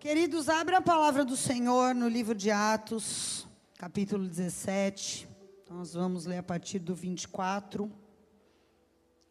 [0.00, 5.28] Queridos, abra a palavra do Senhor no livro de Atos, capítulo 17.
[5.68, 7.90] Nós vamos ler a partir do 24.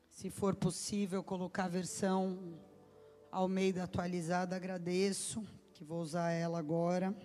[0.10, 2.60] Se for possível, colocar a versão
[3.32, 5.42] ao meio da atualizada, agradeço,
[5.74, 7.16] que vou usar ela agora.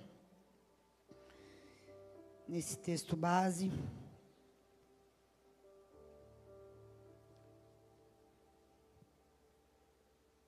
[2.46, 3.72] Nesse texto base.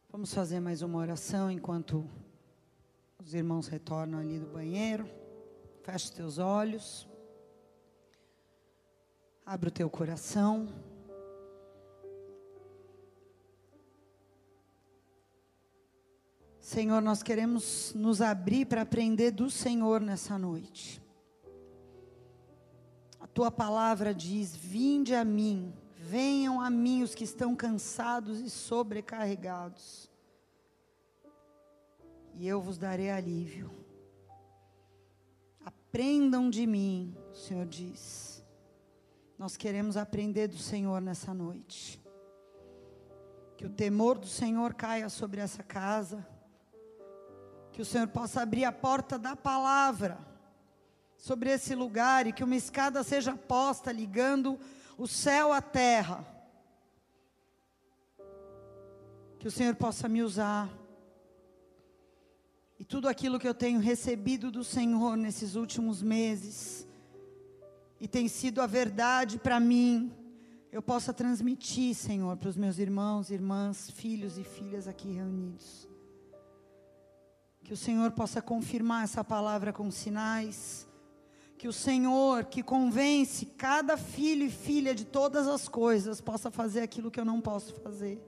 [0.09, 2.09] Vamos fazer mais uma oração enquanto
[3.19, 5.09] os irmãos retornam ali do banheiro.
[5.83, 7.09] Feche os teus olhos.
[9.45, 10.69] Abre o teu coração.
[16.59, 21.01] Senhor, nós queremos nos abrir para aprender do Senhor nessa noite.
[23.21, 28.49] A tua palavra diz: Vinde a mim, venham a mim os que estão cansados e
[28.49, 30.14] sobrecarregados
[32.37, 33.71] e eu vos darei alívio.
[35.65, 38.45] Aprendam de mim, o Senhor diz.
[39.39, 42.03] Nós queremos aprender do Senhor nessa noite.
[43.57, 46.27] Que o temor do Senhor caia sobre essa casa.
[47.73, 50.19] Que o Senhor possa abrir a porta da palavra
[51.17, 54.59] sobre esse lugar e que uma escada seja posta ligando
[54.99, 56.25] o céu à terra.
[59.39, 60.69] Que o Senhor possa me usar
[62.85, 66.87] e tudo aquilo que eu tenho recebido do Senhor nesses últimos meses,
[67.99, 70.13] e tem sido a verdade para mim,
[70.71, 75.89] eu possa transmitir, Senhor, para os meus irmãos, irmãs, filhos e filhas aqui reunidos.
[77.63, 80.87] Que o Senhor possa confirmar essa palavra com sinais.
[81.57, 86.83] Que o Senhor, que convence cada filho e filha de todas as coisas, possa fazer
[86.83, 88.23] aquilo que eu não posso fazer.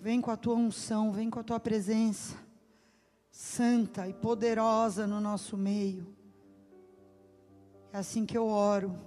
[0.00, 2.44] Vem com a tua unção, vem com a tua presença
[3.36, 6.06] santa e poderosa no nosso meio.
[7.92, 8.98] É assim que eu oro,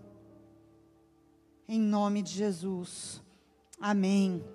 [1.68, 3.24] em nome de Jesus.
[3.82, 4.46] Amém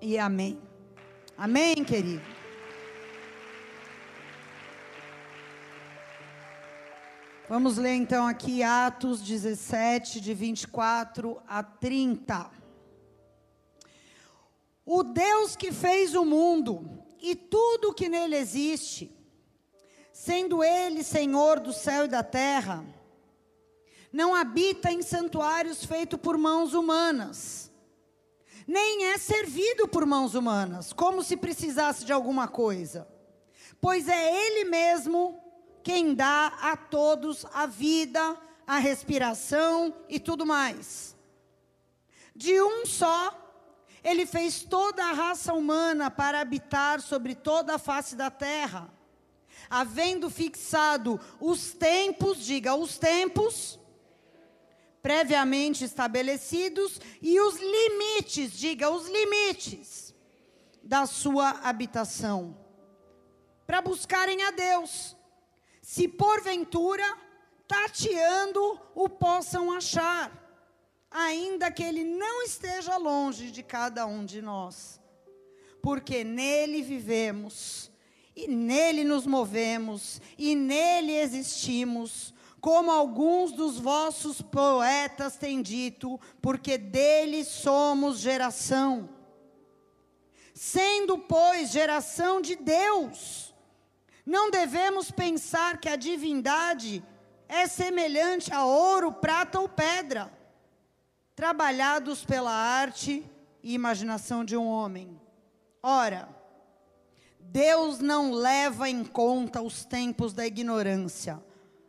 [0.00, 0.56] e amém.
[1.36, 2.22] Amém, querido.
[7.48, 12.52] Vamos ler então aqui Atos 17, de 24 a 30.
[14.86, 19.16] O Deus que fez o mundo e tudo o que nele existe,
[20.12, 22.84] sendo ele Senhor do céu e da terra,
[24.12, 27.70] não habita em santuários feitos por mãos humanas,
[28.66, 33.08] nem é servido por mãos humanas, como se precisasse de alguma coisa,
[33.80, 35.40] pois é Ele mesmo
[35.82, 41.16] quem dá a todos a vida, a respiração e tudo mais.
[42.34, 43.41] De um só
[44.02, 48.92] ele fez toda a raça humana para habitar sobre toda a face da terra,
[49.70, 53.78] havendo fixado os tempos, diga os tempos,
[55.00, 60.14] previamente estabelecidos, e os limites, diga os limites,
[60.82, 62.56] da sua habitação,
[63.66, 65.16] para buscarem a Deus,
[65.80, 67.04] se porventura,
[67.68, 70.41] tateando, o possam achar
[71.12, 75.00] ainda que ele não esteja longe de cada um de nós,
[75.82, 77.90] porque nele vivemos,
[78.34, 86.78] e nele nos movemos, e nele existimos, como alguns dos vossos poetas têm dito, porque
[86.78, 89.08] dele somos geração.
[90.54, 93.52] Sendo, pois, geração de Deus,
[94.24, 97.04] não devemos pensar que a divindade
[97.48, 100.41] é semelhante a ouro, prata ou pedra
[101.34, 103.24] trabalhados pela arte
[103.62, 105.20] e imaginação de um homem.
[105.82, 106.28] Ora,
[107.38, 111.42] Deus não leva em conta os tempos da ignorância.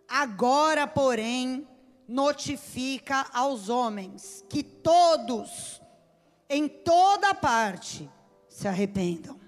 [0.07, 1.67] Agora, porém,
[2.07, 5.81] notifica aos homens que todos,
[6.49, 8.09] em toda parte,
[8.49, 9.39] se arrependam.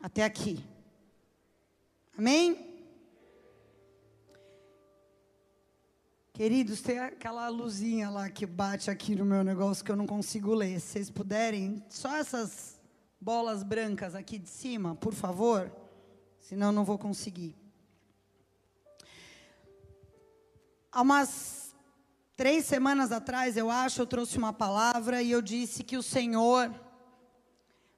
[0.00, 0.64] Até aqui.
[2.16, 2.73] Amém?
[6.36, 10.52] Queridos, tem aquela luzinha lá que bate aqui no meu negócio que eu não consigo
[10.52, 10.80] ler.
[10.80, 12.80] Se vocês puderem, só essas
[13.20, 15.70] bolas brancas aqui de cima, por favor.
[16.40, 17.54] Senão não vou conseguir.
[20.90, 21.72] Há umas
[22.34, 26.68] três semanas atrás, eu acho, eu trouxe uma palavra e eu disse que o Senhor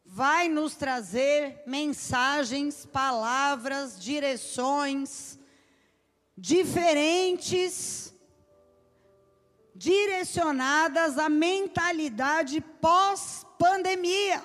[0.05, 5.39] vai nos trazer mensagens, palavras, direções
[6.37, 8.15] diferentes
[9.77, 14.43] direcionadas à mentalidade pós-pandemia.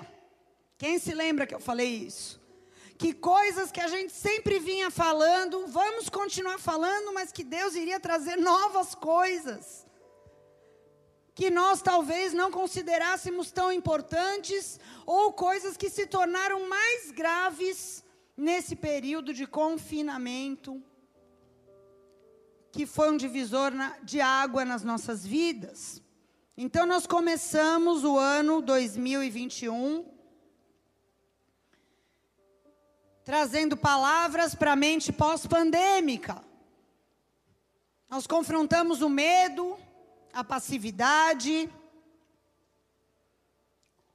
[0.78, 2.42] Quem se lembra que eu falei isso?
[3.01, 8.00] que coisas que a gente sempre vinha falando, vamos continuar falando, mas que Deus iria
[8.00, 9.88] trazer novas coisas.
[11.33, 18.04] Que nós talvez não considerássemos tão importantes, ou coisas que se tornaram mais graves
[18.38, 20.80] nesse período de confinamento,
[22.71, 23.71] que foi um divisor
[24.03, 26.01] de água nas nossas vidas.
[26.57, 30.06] Então, nós começamos o ano 2021
[33.23, 36.44] trazendo palavras para a mente pós-pandêmica.
[38.09, 39.77] Nós confrontamos o medo,
[40.33, 41.69] a passividade,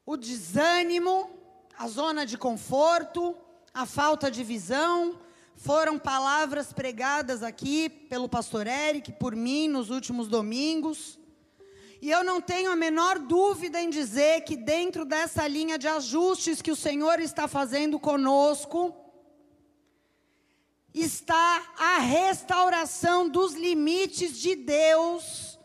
[0.05, 1.31] o desânimo,
[1.79, 3.37] a zona de conforto,
[3.73, 5.19] a falta de visão.
[5.57, 11.19] Foram palavras pregadas aqui pelo pastor Eric, por mim, nos últimos domingos.
[12.01, 16.61] E eu não tenho a menor dúvida em dizer que dentro dessa linha de ajustes
[16.61, 18.95] que o Senhor está fazendo conosco,
[20.93, 25.59] está a restauração dos limites de Deus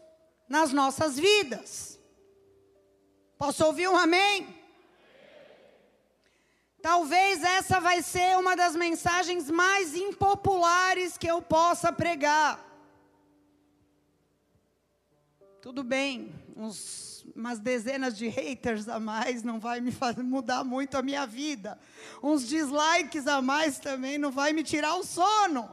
[0.47, 1.99] nas nossas vidas.
[3.37, 4.60] Posso ouvir um amém?
[6.81, 12.59] Talvez essa vai ser uma das mensagens mais impopulares que eu possa pregar.
[15.61, 19.93] Tudo bem, uns, umas dezenas de haters a mais não vai me
[20.23, 21.79] mudar muito a minha vida.
[22.23, 25.69] Uns dislikes a mais também não vai me tirar o sono.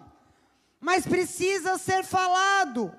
[0.78, 2.94] Mas precisa ser falado.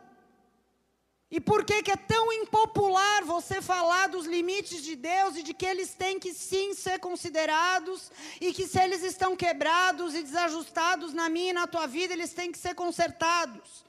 [1.31, 5.53] E por que, que é tão impopular você falar dos limites de Deus e de
[5.53, 8.11] que eles têm que sim ser considerados
[8.41, 12.33] e que se eles estão quebrados e desajustados na minha e na tua vida, eles
[12.33, 13.85] têm que ser consertados?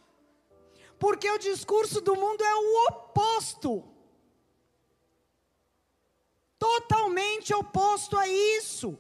[0.99, 3.85] Porque o discurso do mundo é o oposto.
[6.59, 8.99] Totalmente oposto a isso.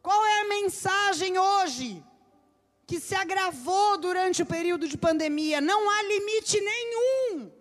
[0.00, 2.02] Qual é a mensagem hoje?
[2.86, 5.60] Que se agravou durante o período de pandemia.
[5.60, 7.53] Não há limite nenhum.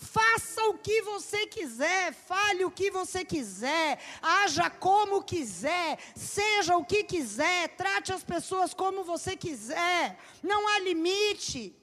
[0.00, 6.84] Faça o que você quiser, fale o que você quiser, haja como quiser, seja o
[6.84, 10.16] que quiser, trate as pessoas como você quiser.
[10.40, 11.76] Não há limite.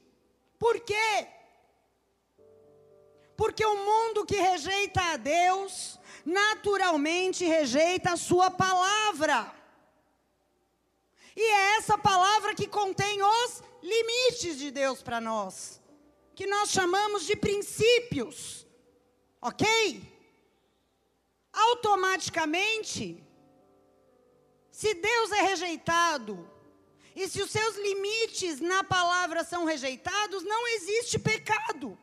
[0.58, 1.28] Por quê?
[3.36, 9.54] Porque o mundo que rejeita a Deus, naturalmente rejeita a Sua palavra.
[11.36, 15.82] E é essa palavra que contém os limites de Deus para nós,
[16.36, 18.66] que nós chamamos de princípios,
[19.40, 19.66] ok?
[21.50, 23.24] Automaticamente,
[24.70, 26.34] se Deus é rejeitado,
[27.14, 31.98] e se os seus limites na palavra são rejeitados, não existe pecado.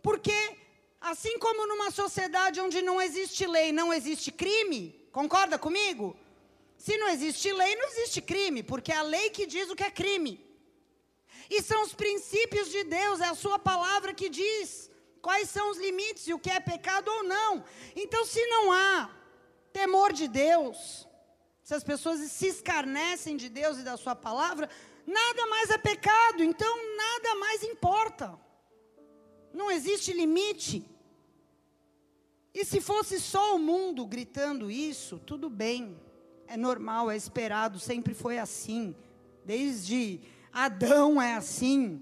[0.00, 0.56] Porque,
[1.00, 6.16] assim como numa sociedade onde não existe lei, não existe crime, concorda comigo?
[6.78, 9.82] Se não existe lei, não existe crime, porque é a lei que diz o que
[9.82, 10.43] é crime.
[11.56, 14.90] E são os princípios de Deus, é a sua palavra que diz
[15.22, 17.62] quais são os limites e o que é pecado ou não.
[17.94, 19.08] Então, se não há
[19.72, 21.06] temor de Deus,
[21.62, 24.68] se as pessoas se escarnecem de Deus e da Sua palavra,
[25.06, 28.36] nada mais é pecado, então nada mais importa.
[29.52, 30.84] Não existe limite.
[32.52, 35.96] E se fosse só o mundo gritando isso, tudo bem,
[36.48, 38.94] é normal, é esperado, sempre foi assim.
[39.44, 40.20] Desde
[40.54, 42.00] Adão é assim.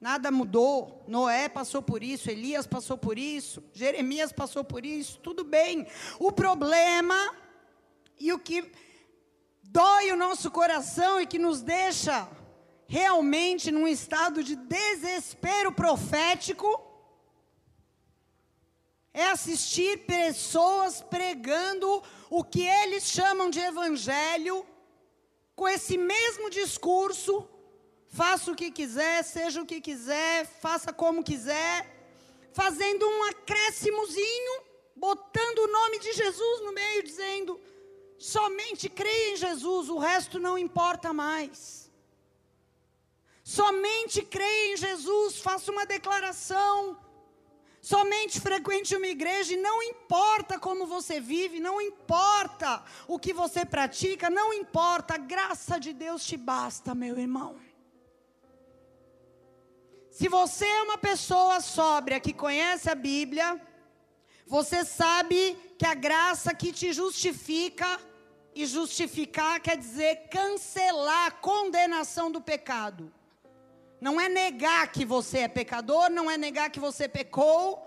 [0.00, 1.04] Nada mudou.
[1.06, 5.86] Noé passou por isso, Elias passou por isso, Jeremias passou por isso, tudo bem.
[6.18, 7.14] O problema
[8.18, 8.68] e o que
[9.62, 12.28] dói o nosso coração e que nos deixa
[12.88, 16.68] realmente num estado de desespero profético
[19.14, 24.66] é assistir pessoas pregando o que eles chamam de evangelho,
[25.54, 27.48] com esse mesmo discurso,
[28.08, 31.76] faça o que quiser, seja o que quiser, faça como quiser,
[32.52, 34.62] fazendo um acréscimozinho,
[34.96, 37.60] botando o nome de Jesus no meio, dizendo:
[38.18, 41.90] Somente creia em Jesus, o resto não importa mais.
[43.42, 46.96] Somente creia em Jesus, faça uma declaração.
[47.82, 53.64] Somente frequente uma igreja e não importa como você vive, não importa o que você
[53.64, 57.56] pratica, não importa, a graça de Deus te basta, meu irmão.
[60.12, 63.60] Se você é uma pessoa sóbria que conhece a Bíblia,
[64.46, 67.98] você sabe que a graça que te justifica
[68.54, 73.12] e justificar quer dizer cancelar a condenação do pecado.
[74.06, 77.80] Não é negar que você é pecador, não é negar que você pecou,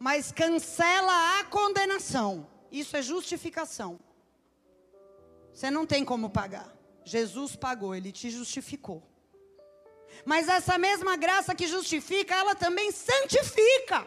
[0.00, 2.44] mas cancela a condenação.
[2.72, 4.00] Isso é justificação.
[5.52, 6.76] Você não tem como pagar.
[7.04, 9.00] Jesus pagou, ele te justificou.
[10.24, 14.04] Mas essa mesma graça que justifica, ela também santifica.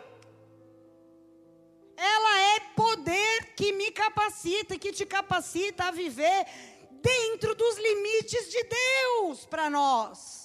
[1.95, 6.45] Ela é poder que me capacita, que te capacita a viver
[6.91, 10.36] dentro dos limites de Deus para nós.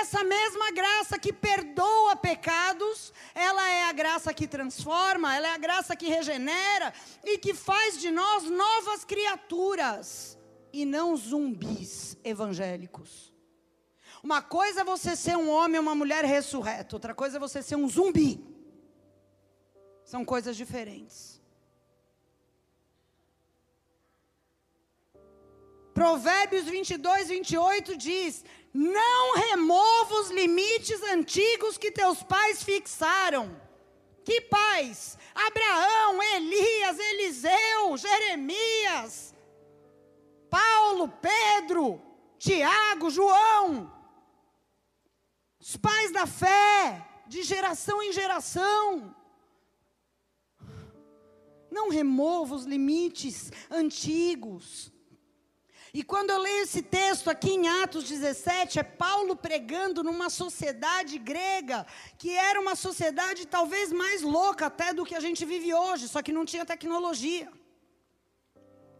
[0.00, 5.58] Essa mesma graça que perdoa pecados, ela é a graça que transforma, ela é a
[5.58, 10.38] graça que regenera e que faz de nós novas criaturas
[10.72, 13.34] e não zumbis evangélicos.
[14.22, 17.60] Uma coisa é você ser um homem ou uma mulher ressurreto, outra coisa é você
[17.60, 18.40] ser um zumbi.
[20.04, 21.32] São coisas diferentes.
[25.92, 33.60] Provérbios 22, 28 diz: Não remova os limites antigos que teus pais fixaram.
[34.24, 35.18] Que pais?
[35.34, 39.34] Abraão, Elias, Eliseu, Jeremias,
[40.48, 42.00] Paulo, Pedro,
[42.38, 43.92] Tiago, João.
[45.60, 49.14] Os pais da fé, de geração em geração.
[51.70, 54.91] Não remova os limites antigos.
[55.94, 61.18] E quando eu leio esse texto aqui em Atos 17, é Paulo pregando numa sociedade
[61.18, 66.08] grega, que era uma sociedade talvez mais louca até do que a gente vive hoje,
[66.08, 67.52] só que não tinha tecnologia.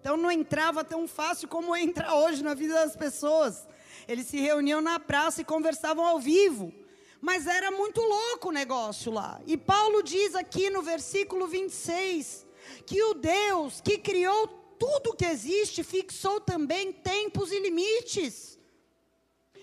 [0.00, 3.66] Então não entrava tão fácil como entra hoje na vida das pessoas.
[4.06, 6.74] Eles se reuniam na praça e conversavam ao vivo.
[7.22, 9.40] Mas era muito louco o negócio lá.
[9.46, 12.44] E Paulo diz aqui no versículo 26
[12.84, 18.58] que o Deus que criou tudo que existe fixou também tempos e limites.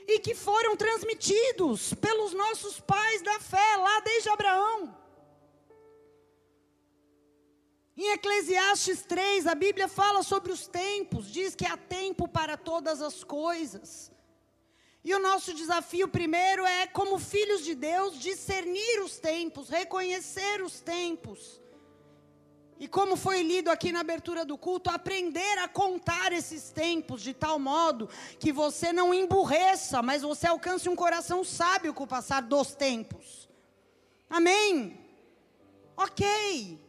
[0.08, 4.98] E que foram transmitidos pelos nossos pais da fé, lá desde Abraão.
[7.98, 13.02] Em Eclesiastes 3, a Bíblia fala sobre os tempos, diz que há tempo para todas
[13.02, 14.10] as coisas.
[15.04, 20.80] E o nosso desafio primeiro é, como filhos de Deus, discernir os tempos, reconhecer os
[20.80, 21.59] tempos.
[22.80, 27.34] E como foi lido aqui na abertura do culto, aprender a contar esses tempos de
[27.34, 28.10] tal modo
[28.40, 33.50] que você não emburreça, mas você alcance um coração sábio com o passar dos tempos.
[34.30, 34.98] Amém?
[35.98, 36.80] Ok.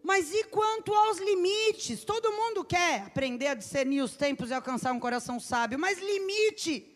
[0.00, 2.04] Mas e quanto aos limites?
[2.04, 6.86] Todo mundo quer aprender a discernir os tempos e alcançar um coração sábio, mas limite.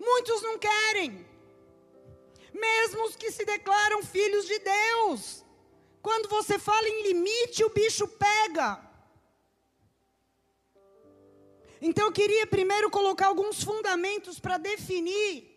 [0.00, 1.24] Muitos não querem.
[2.52, 5.43] Mesmo os que se declaram filhos de Deus.
[6.04, 8.78] Quando você fala em limite, o bicho pega.
[11.80, 15.50] Então eu queria primeiro colocar alguns fundamentos para definir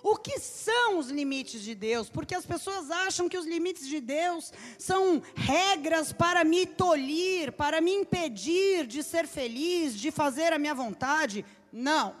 [0.00, 4.00] o que são os limites de Deus, porque as pessoas acham que os limites de
[4.00, 10.58] Deus são regras para me tolir, para me impedir de ser feliz, de fazer a
[10.58, 11.44] minha vontade.
[11.72, 12.14] Não.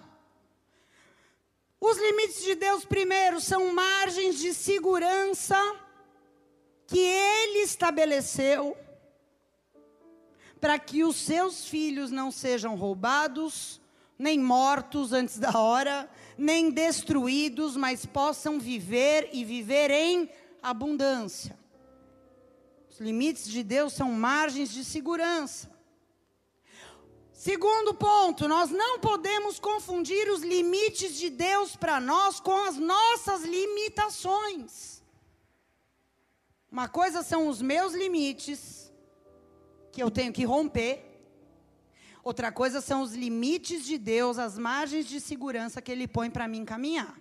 [1.80, 5.56] Os limites de Deus, primeiro, são margens de segurança
[6.90, 8.76] que ele estabeleceu
[10.60, 13.80] para que os seus filhos não sejam roubados,
[14.18, 20.28] nem mortos antes da hora, nem destruídos, mas possam viver e viver em
[20.60, 21.56] abundância.
[22.90, 25.70] Os limites de Deus são margens de segurança.
[27.32, 33.44] Segundo ponto, nós não podemos confundir os limites de Deus para nós com as nossas
[33.44, 34.99] limitações.
[36.70, 38.92] Uma coisa são os meus limites,
[39.90, 41.04] que eu tenho que romper.
[42.22, 46.46] Outra coisa são os limites de Deus, as margens de segurança que Ele põe para
[46.46, 47.18] mim caminhar.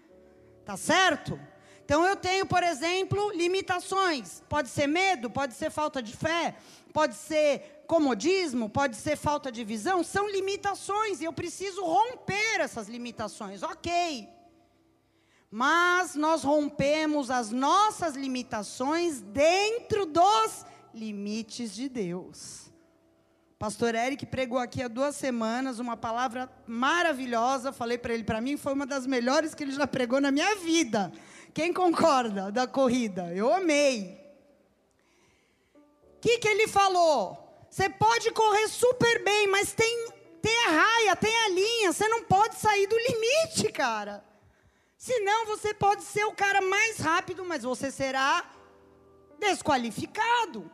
[0.63, 1.39] Tá certo?
[1.83, 4.43] Então eu tenho, por exemplo, limitações.
[4.47, 6.55] Pode ser medo, pode ser falta de fé,
[6.93, 10.03] pode ser comodismo, pode ser falta de visão.
[10.03, 13.63] São limitações e eu preciso romper essas limitações.
[13.63, 14.38] Ok
[15.51, 22.69] mas nós rompemos as nossas limitações dentro dos limites de Deus.
[23.57, 27.73] Pastor Eric pregou aqui há duas semanas uma palavra maravilhosa.
[27.73, 30.55] Falei para ele, para mim foi uma das melhores que ele já pregou na minha
[30.57, 31.11] vida.
[31.53, 33.33] Quem concorda da corrida?
[33.33, 34.17] Eu amei.
[36.15, 37.65] O que, que ele falou?
[37.69, 40.07] Você pode correr super bem, mas tem,
[40.41, 41.91] tem a raia, tem a linha.
[41.91, 44.23] Você não pode sair do limite, cara.
[44.99, 48.45] Senão você pode ser o cara mais rápido, mas você será
[49.39, 50.69] desqualificado.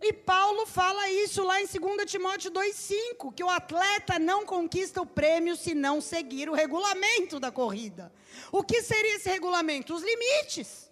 [0.00, 5.06] E Paulo fala isso lá em 2 Timóteo 2,5: que o atleta não conquista o
[5.06, 8.12] prêmio se não seguir o regulamento da corrida.
[8.52, 9.92] O que seria esse regulamento?
[9.92, 10.88] Os limites.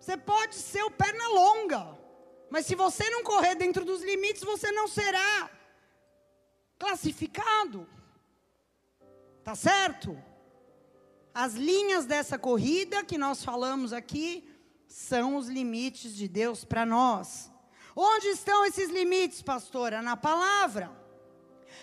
[0.00, 1.98] Você pode ser o perna longa,
[2.48, 5.50] Mas se você não correr dentro dos limites, você não será
[6.78, 7.86] classificado.
[9.44, 10.16] Tá certo?
[11.34, 14.48] As linhas dessa corrida que nós falamos aqui
[14.88, 17.52] são os limites de Deus para nós.
[17.94, 20.00] Onde estão esses limites, pastora?
[20.00, 20.90] Na palavra.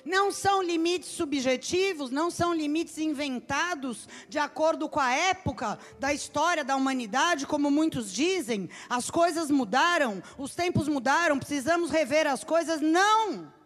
[0.03, 6.63] Não são limites subjetivos, não são limites inventados de acordo com a época da história
[6.63, 8.69] da humanidade, como muitos dizem.
[8.89, 12.81] As coisas mudaram, os tempos mudaram, precisamos rever as coisas.
[12.81, 13.60] Não!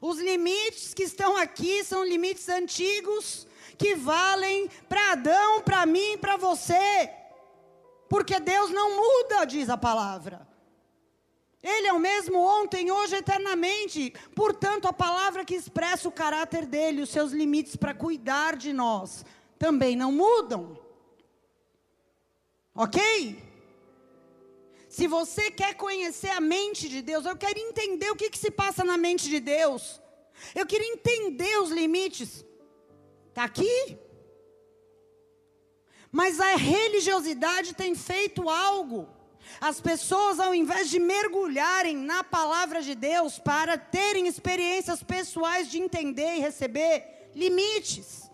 [0.00, 3.46] Os limites que estão aqui são limites antigos
[3.78, 7.10] que valem para Adão, para mim, para você.
[8.08, 10.46] Porque Deus não muda, diz a palavra.
[11.62, 14.14] Ele é o mesmo ontem, hoje, eternamente.
[14.34, 19.24] Portanto, a palavra que expressa o caráter dele, os seus limites para cuidar de nós,
[19.58, 20.78] também não mudam.
[22.74, 23.42] Ok?
[24.96, 28.50] Se você quer conhecer a mente de Deus, eu quero entender o que, que se
[28.50, 30.00] passa na mente de Deus.
[30.54, 32.42] Eu queria entender os limites.
[33.28, 33.98] Está aqui?
[36.10, 39.06] Mas a religiosidade tem feito algo
[39.60, 45.78] as pessoas, ao invés de mergulharem na palavra de Deus para terem experiências pessoais de
[45.78, 48.25] entender e receber limites,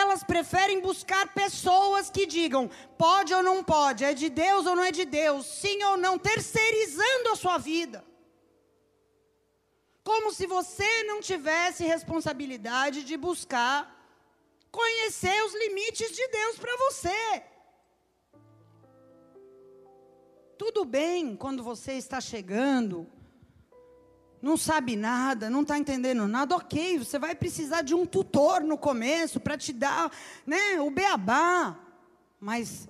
[0.00, 4.84] elas preferem buscar pessoas que digam pode ou não pode, é de Deus ou não
[4.90, 8.04] é de Deus, sim ou não, terceirizando a sua vida.
[10.02, 13.76] Como se você não tivesse responsabilidade de buscar
[14.70, 17.44] conhecer os limites de Deus para você.
[20.58, 23.08] Tudo bem quando você está chegando,
[24.44, 28.76] não sabe nada, não está entendendo nada, ok, você vai precisar de um tutor no
[28.76, 30.12] começo para te dar
[30.46, 31.78] né, o beabá.
[32.38, 32.86] Mas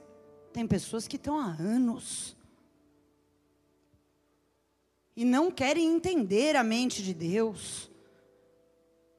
[0.53, 2.37] tem pessoas que estão há anos
[5.17, 7.88] e não querem entender a mente de Deus.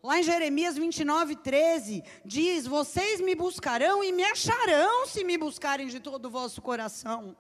[0.03, 5.87] Lá em Jeremias 29, 13, diz: Vocês me buscarão e me acharão se me buscarem
[5.87, 7.35] de todo o vosso coração.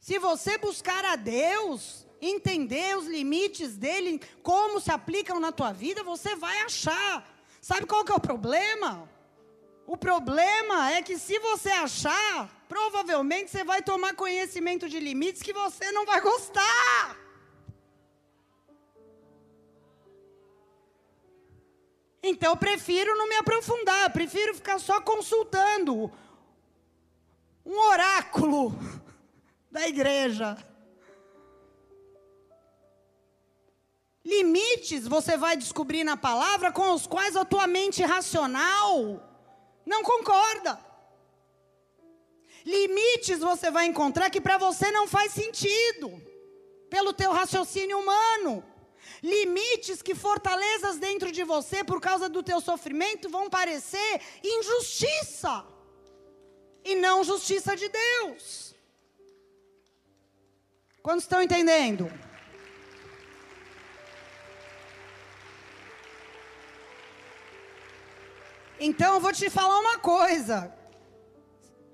[0.00, 6.02] Se você buscar a Deus, entender os limites dele, como se aplicam na tua vida,
[6.02, 7.26] você vai achar.
[7.60, 9.08] Sabe qual que é o problema?
[9.86, 15.52] O problema é que se você achar, provavelmente você vai tomar conhecimento de limites que
[15.52, 17.16] você não vai gostar.
[22.22, 26.10] Então eu prefiro não me aprofundar, prefiro ficar só consultando
[27.64, 28.76] um oráculo
[29.70, 30.56] da igreja.
[34.26, 39.22] Limites você vai descobrir na palavra com os quais a tua mente racional
[39.86, 40.76] não concorda.
[42.64, 46.20] Limites você vai encontrar que para você não faz sentido,
[46.90, 48.64] pelo teu raciocínio humano.
[49.22, 55.64] Limites que fortalezas dentro de você por causa do teu sofrimento vão parecer injustiça
[56.84, 58.74] e não justiça de Deus.
[61.00, 62.10] Quantos estão entendendo?
[68.78, 70.72] Então eu vou te falar uma coisa.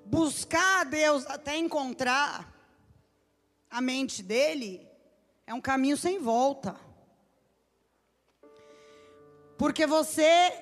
[0.05, 2.53] Buscar a Deus até encontrar
[3.71, 4.87] a mente dele
[5.47, 6.77] é um caminho sem volta.
[9.57, 10.53] Porque você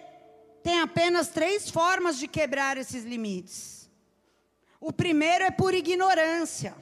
[0.63, 3.91] tem apenas três formas de quebrar esses limites.
[4.79, 6.75] O primeiro é por ignorância.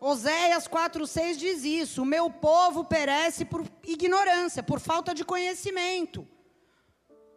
[0.00, 6.26] Oséias 4,6 diz isso: O meu povo perece por ignorância, por falta de conhecimento.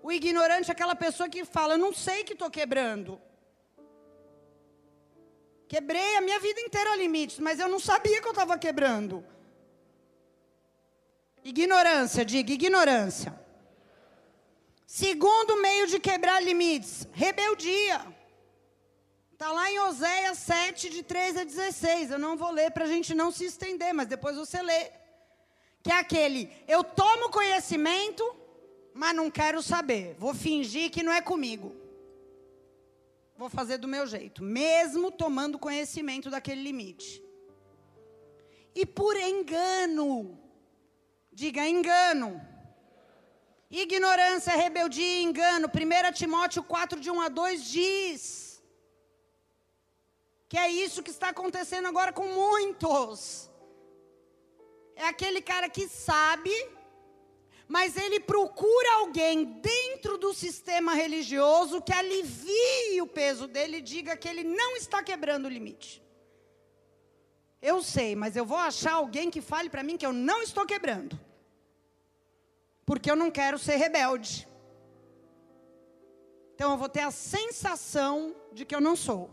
[0.06, 3.20] O ignorante é aquela pessoa que fala: Eu não sei que estou quebrando.
[5.68, 9.26] Quebrei a minha vida inteira limites, mas eu não sabia que eu estava quebrando.
[11.44, 13.34] Ignorância, diga ignorância.
[14.86, 18.00] Segundo meio de quebrar limites, rebeldia.
[19.34, 22.12] Está lá em Oséias 7, de 3 a 16.
[22.12, 24.92] Eu não vou ler para a gente não se estender, mas depois você lê.
[25.82, 28.45] Que é aquele, eu tomo conhecimento,
[29.02, 30.16] mas não quero saber.
[30.18, 31.76] Vou fingir que não é comigo.
[33.38, 37.22] Vou fazer do meu jeito, mesmo tomando conhecimento daquele limite.
[38.74, 40.40] E por engano,
[41.32, 42.42] diga engano.
[43.70, 45.68] Ignorância, rebeldia e engano.
[45.68, 48.64] 1 Timóteo 4, de 1 a 2 diz
[50.48, 53.50] que é isso que está acontecendo agora com muitos.
[54.96, 56.54] É aquele cara que sabe,
[57.68, 64.16] mas ele procura alguém dentro do sistema religioso que alivie o peso dele e diga
[64.16, 66.04] que ele não está quebrando o limite.
[67.62, 70.66] Eu sei, mas eu vou achar alguém que fale para mim que eu não estou
[70.66, 71.20] quebrando.
[72.86, 74.48] Porque eu não quero ser rebelde.
[76.54, 79.32] Então eu vou ter a sensação de que eu não sou.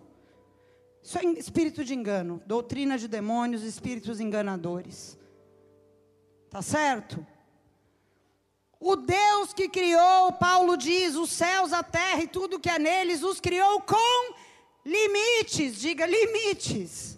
[1.03, 5.19] Isso é espírito de engano, doutrina de demônios, espíritos enganadores.
[6.49, 7.27] Tá certo?
[8.85, 13.23] O Deus que criou, Paulo diz, os céus, a terra e tudo que é neles,
[13.23, 14.35] os criou com
[14.85, 17.17] limites, diga limites.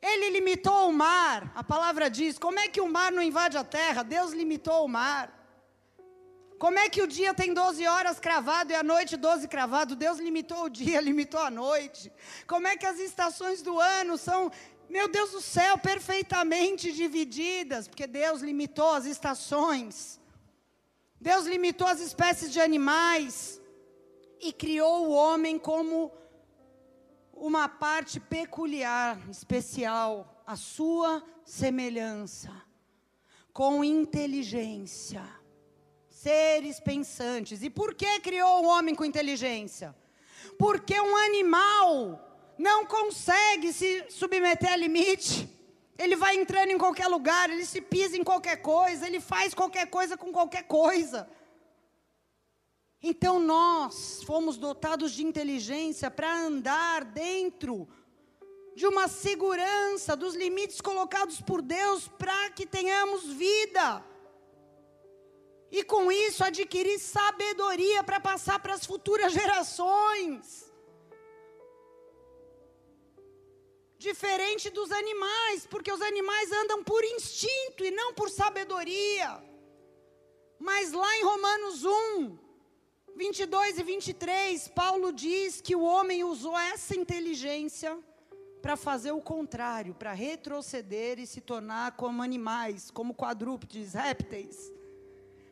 [0.00, 3.64] Ele limitou o mar, a palavra diz, como é que o mar não invade a
[3.64, 4.04] terra?
[4.04, 5.40] Deus limitou o mar.
[6.56, 9.96] Como é que o dia tem 12 horas cravado e a noite 12 cravado?
[9.96, 12.12] Deus limitou o dia, limitou a noite.
[12.46, 14.52] Como é que as estações do ano são,
[14.90, 17.88] meu Deus do céu, perfeitamente divididas?
[17.88, 20.20] Porque Deus limitou as estações.
[21.20, 23.60] Deus limitou as espécies de animais
[24.40, 26.12] e criou o homem como
[27.32, 32.50] uma parte peculiar, especial, a sua semelhança,
[33.52, 35.40] com inteligência
[36.20, 37.62] seres pensantes.
[37.62, 39.96] E por que criou o homem com inteligência?
[40.58, 42.29] Porque um animal
[42.60, 45.48] não consegue se submeter a limite.
[45.98, 49.86] Ele vai entrando em qualquer lugar, ele se pisa em qualquer coisa, ele faz qualquer
[49.88, 51.28] coisa com qualquer coisa.
[53.02, 57.88] Então nós fomos dotados de inteligência para andar dentro
[58.76, 64.04] de uma segurança dos limites colocados por Deus para que tenhamos vida.
[65.70, 70.69] E com isso adquirir sabedoria para passar para as futuras gerações.
[74.00, 79.28] Diferente dos animais, porque os animais andam por instinto e não por sabedoria.
[80.58, 82.38] Mas lá em Romanos 1,
[83.14, 87.98] 22 e 23, Paulo diz que o homem usou essa inteligência
[88.62, 94.72] para fazer o contrário, para retroceder e se tornar como animais, como quadrúpedes, répteis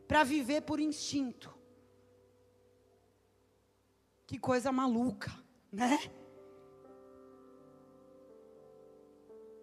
[0.07, 1.55] para viver por instinto.
[4.27, 5.31] Que coisa maluca,
[5.71, 5.99] né?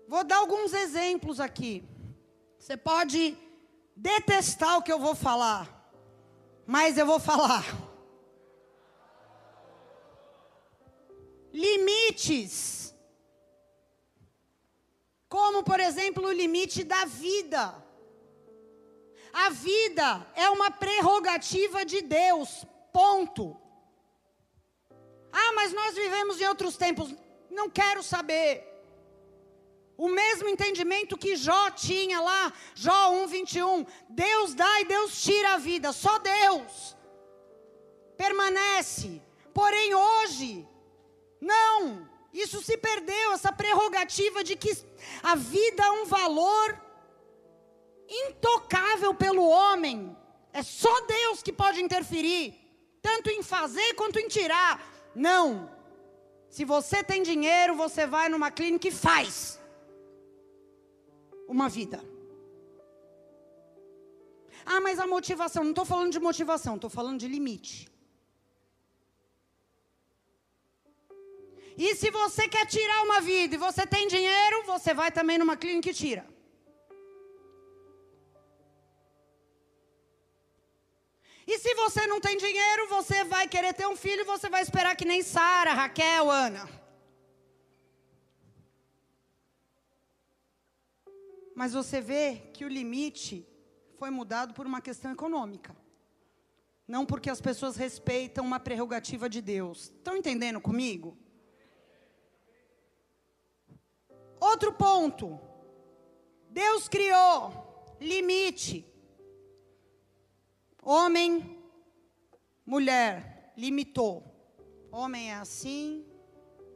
[0.07, 1.83] Vou dar alguns exemplos aqui.
[2.59, 3.37] Você pode
[3.95, 5.91] detestar o que eu vou falar,
[6.65, 7.63] mas eu vou falar.
[11.53, 12.93] Limites.
[15.29, 17.83] Como, por exemplo, o limite da vida.
[19.33, 23.57] A vida é uma prerrogativa de Deus, ponto.
[25.31, 27.13] Ah, mas nós vivemos em outros tempos.
[27.49, 28.74] Não quero saber.
[29.97, 33.86] O mesmo entendimento que Jó tinha lá, Jó 1, 21.
[34.10, 36.95] Deus dá e Deus tira a vida, só Deus
[38.17, 39.21] permanece.
[39.53, 40.67] Porém, hoje,
[41.39, 44.77] não, isso se perdeu, essa prerrogativa de que
[45.23, 46.81] a vida é um valor
[48.08, 50.15] intocável pelo homem.
[50.51, 52.53] É só Deus que pode interferir,
[53.01, 54.81] tanto em fazer quanto em tirar.
[55.15, 55.71] Não.
[56.49, 59.60] Se você tem dinheiro, você vai numa clínica e faz
[61.47, 62.03] uma vida.
[64.65, 67.88] Ah, mas a motivação, não estou falando de motivação, estou falando de limite.
[71.77, 75.58] E se você quer tirar uma vida e você tem dinheiro, você vai também numa
[75.58, 76.25] clínica e tira.
[81.47, 84.95] E se você não tem dinheiro, você vai querer ter um filho, você vai esperar
[84.95, 86.84] que nem Sara, Raquel, Ana.
[91.55, 93.47] Mas você vê que o limite
[93.97, 95.75] foi mudado por uma questão econômica.
[96.87, 99.85] Não porque as pessoas respeitam uma prerrogativa de Deus.
[99.85, 101.17] Estão entendendo comigo?
[104.39, 105.39] Outro ponto.
[106.51, 108.85] Deus criou limite
[110.87, 111.57] Homem,
[112.63, 114.23] mulher, limitou.
[114.91, 116.05] Homem é assim,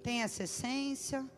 [0.01, 1.29] tem essa essência,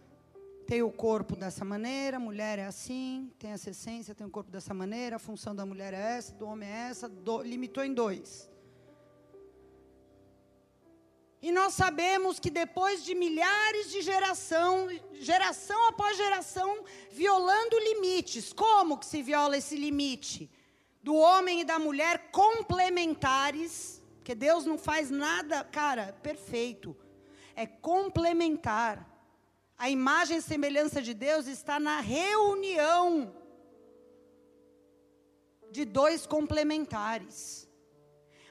[0.71, 4.73] tem o corpo dessa maneira, mulher é assim, tem essa essência, tem o corpo dessa
[4.73, 8.49] maneira, a função da mulher é essa, do homem é essa, do, limitou em dois.
[11.41, 18.97] E nós sabemos que depois de milhares de geração, geração após geração, violando limites, como
[18.97, 20.49] que se viola esse limite?
[21.03, 26.95] do homem e da mulher complementares, porque Deus não faz nada, cara, perfeito.
[27.55, 29.10] É complementar.
[29.83, 33.35] A imagem e semelhança de Deus está na reunião
[35.71, 37.67] de dois complementares.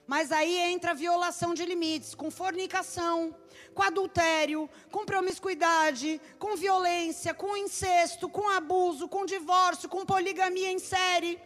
[0.09, 3.33] Mas aí entra a violação de limites, com fornicação,
[3.73, 10.81] com adultério, com promiscuidade, com violência, com incesto, com abuso, com divórcio, com poligamia em
[10.81, 11.41] série.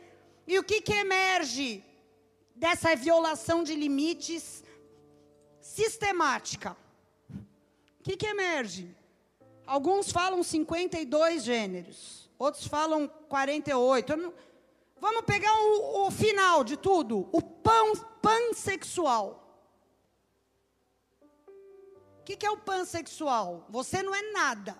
[0.47, 1.85] E o que, que emerge
[2.57, 4.64] dessa violação de limites
[5.61, 6.75] sistemática?
[8.01, 9.04] O que, que emerge?
[9.66, 14.33] Alguns falam 52 gêneros, outros falam 48.
[15.00, 19.40] Vamos pegar o, o final de tudo, o pão pansexual.
[22.20, 23.66] O que, que é o pansexual?
[23.68, 24.77] Você não é nada.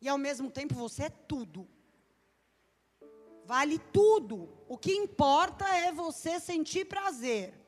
[0.00, 1.68] E ao mesmo tempo você é tudo.
[3.44, 4.48] Vale tudo.
[4.68, 7.61] O que importa é você sentir prazer.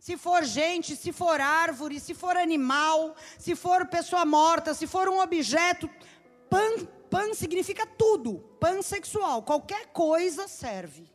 [0.00, 5.10] Se for gente, se for árvore, se for animal, se for pessoa morta, se for
[5.10, 5.90] um objeto,
[6.48, 8.38] pan, pan significa tudo.
[8.58, 11.06] Pansexual, qualquer coisa serve.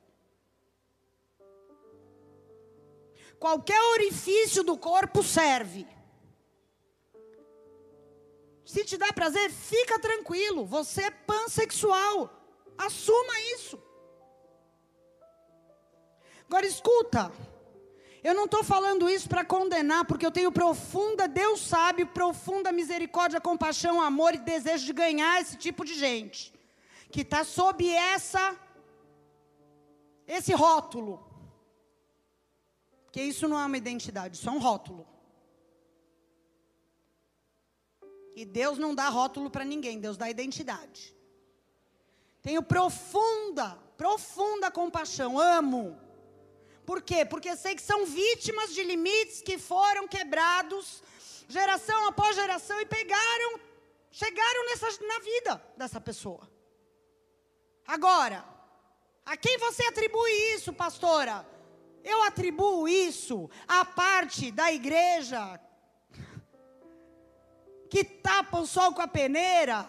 [3.39, 5.87] Qualquer orifício do corpo serve.
[8.63, 10.63] Se te dá prazer, fica tranquilo.
[10.63, 12.29] Você é pansexual.
[12.77, 13.81] Assuma isso.
[16.47, 17.31] Agora escuta.
[18.27, 23.39] Eu não estou falando isso para condenar, porque eu tenho profunda, Deus sabe, profunda misericórdia,
[23.39, 26.51] compaixão, amor e desejo de ganhar esse tipo de gente.
[27.11, 28.59] Que está sob essa,
[30.25, 31.23] esse rótulo.
[33.03, 35.05] Porque isso não é uma identidade, isso é um rótulo.
[38.35, 41.15] E Deus não dá rótulo para ninguém, Deus dá identidade.
[42.41, 46.04] Tenho profunda, profunda compaixão, amo.
[46.85, 47.25] Por quê?
[47.25, 51.03] Porque sei que são vítimas de limites que foram quebrados
[51.47, 53.59] geração após geração e pegaram,
[54.11, 56.49] chegaram nessa, na vida dessa pessoa.
[57.87, 58.43] Agora,
[59.25, 61.47] a quem você atribui isso, pastora?
[62.03, 65.59] Eu atribuo isso à parte da igreja
[67.89, 69.87] que tapa o sol com a peneira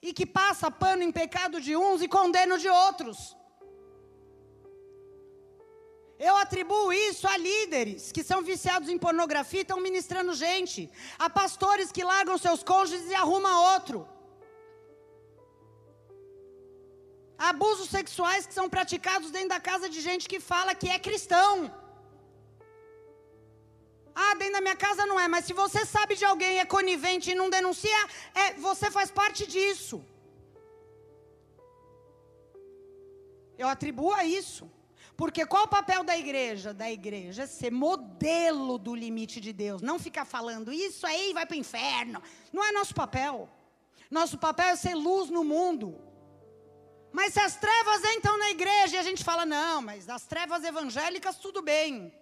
[0.00, 3.36] e que passa pano em pecado de uns e condena de outros.
[6.28, 10.80] Eu atribuo isso a líderes que são viciados em pornografia e estão ministrando gente,
[11.24, 13.96] a pastores que largam seus cônjuges e arrumam outro.
[17.50, 21.54] Abusos sexuais que são praticados dentro da casa de gente que fala que é cristão.
[24.14, 27.30] Ah, dentro da minha casa não é, mas se você sabe de alguém é conivente
[27.30, 28.00] e não denuncia,
[28.42, 29.98] é, você faz parte disso.
[33.62, 34.64] Eu atribuo a isso.
[35.22, 36.74] Porque qual o papel da igreja?
[36.74, 39.80] Da igreja é ser modelo do limite de Deus.
[39.80, 42.20] Não ficar falando isso aí vai para o inferno.
[42.52, 43.48] Não é nosso papel.
[44.10, 45.86] Nosso papel é ser luz no mundo.
[47.12, 50.64] Mas se as trevas entram na igreja e a gente fala, não, mas as trevas
[50.64, 52.12] evangélicas tudo bem.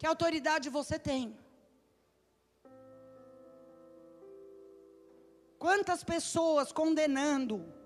[0.00, 1.38] Que autoridade você tem?
[5.60, 7.81] Quantas pessoas condenando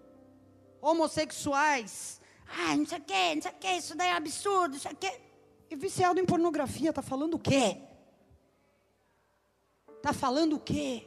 [0.91, 2.21] homossexuais?
[2.49, 5.11] Ah, não sei o quê, não sei o quê, isso daí é absurdo, isso aqui.
[5.69, 7.79] E viciado em pornografia, está falando o quê?
[9.97, 11.07] Está falando o quê?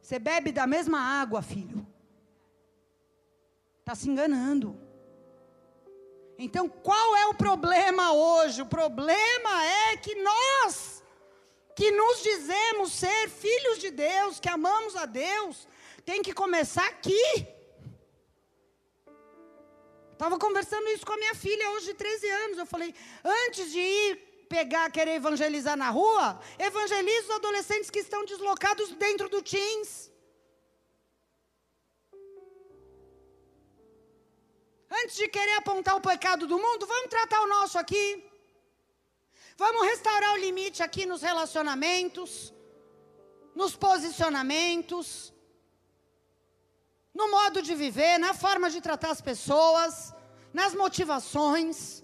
[0.00, 1.86] Você bebe da mesma água, filho.
[3.80, 4.80] Está se enganando.
[6.38, 8.62] Então, qual é o problema hoje?
[8.62, 11.02] O problema é que nós,
[11.76, 15.68] que nos dizemos ser filhos de Deus, que amamos a Deus,
[16.02, 17.59] tem que começar aqui.
[20.20, 22.58] Estava conversando isso com a minha filha hoje de 13 anos.
[22.58, 24.16] Eu falei, antes de ir
[24.50, 30.12] pegar, querer evangelizar na rua, evangelize os adolescentes que estão deslocados dentro do Teams.
[35.00, 38.06] Antes de querer apontar o pecado do mundo, vamos tratar o nosso aqui.
[39.56, 42.52] Vamos restaurar o limite aqui nos relacionamentos,
[43.54, 45.32] nos posicionamentos,
[47.14, 50.14] no modo de viver, na forma de tratar as pessoas,
[50.52, 52.02] nas motivações.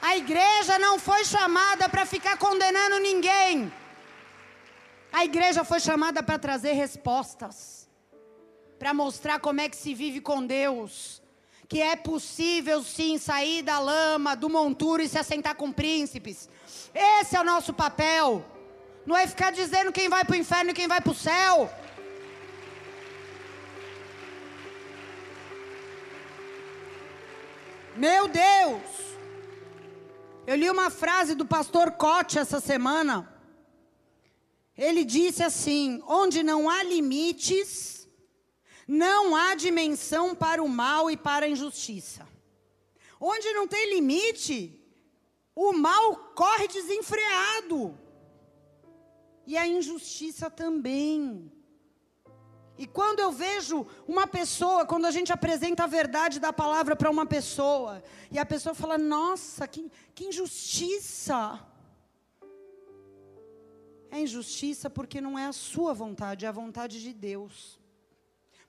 [0.00, 3.72] A igreja não foi chamada para ficar condenando ninguém.
[5.12, 7.82] A igreja foi chamada para trazer respostas
[8.82, 11.22] para mostrar como é que se vive com Deus.
[11.68, 16.48] Que é possível sim sair da lama, do monturo e se assentar com príncipes.
[16.92, 18.44] Esse é o nosso papel.
[19.04, 21.70] Não é ficar dizendo quem vai para o inferno e quem vai para o céu.
[27.96, 28.82] Meu Deus!
[30.46, 33.28] Eu li uma frase do pastor Cote essa semana.
[34.76, 38.08] Ele disse assim: onde não há limites,
[38.86, 42.26] Não há dimensão para o mal e para a injustiça.
[43.20, 44.84] Onde não tem limite,
[45.54, 47.96] o mal corre desenfreado.
[49.46, 51.50] E a injustiça também.
[52.78, 57.10] E quando eu vejo uma pessoa, quando a gente apresenta a verdade da palavra para
[57.10, 61.60] uma pessoa, e a pessoa fala: Nossa, que, que injustiça.
[64.10, 67.80] É injustiça porque não é a sua vontade, é a vontade de Deus.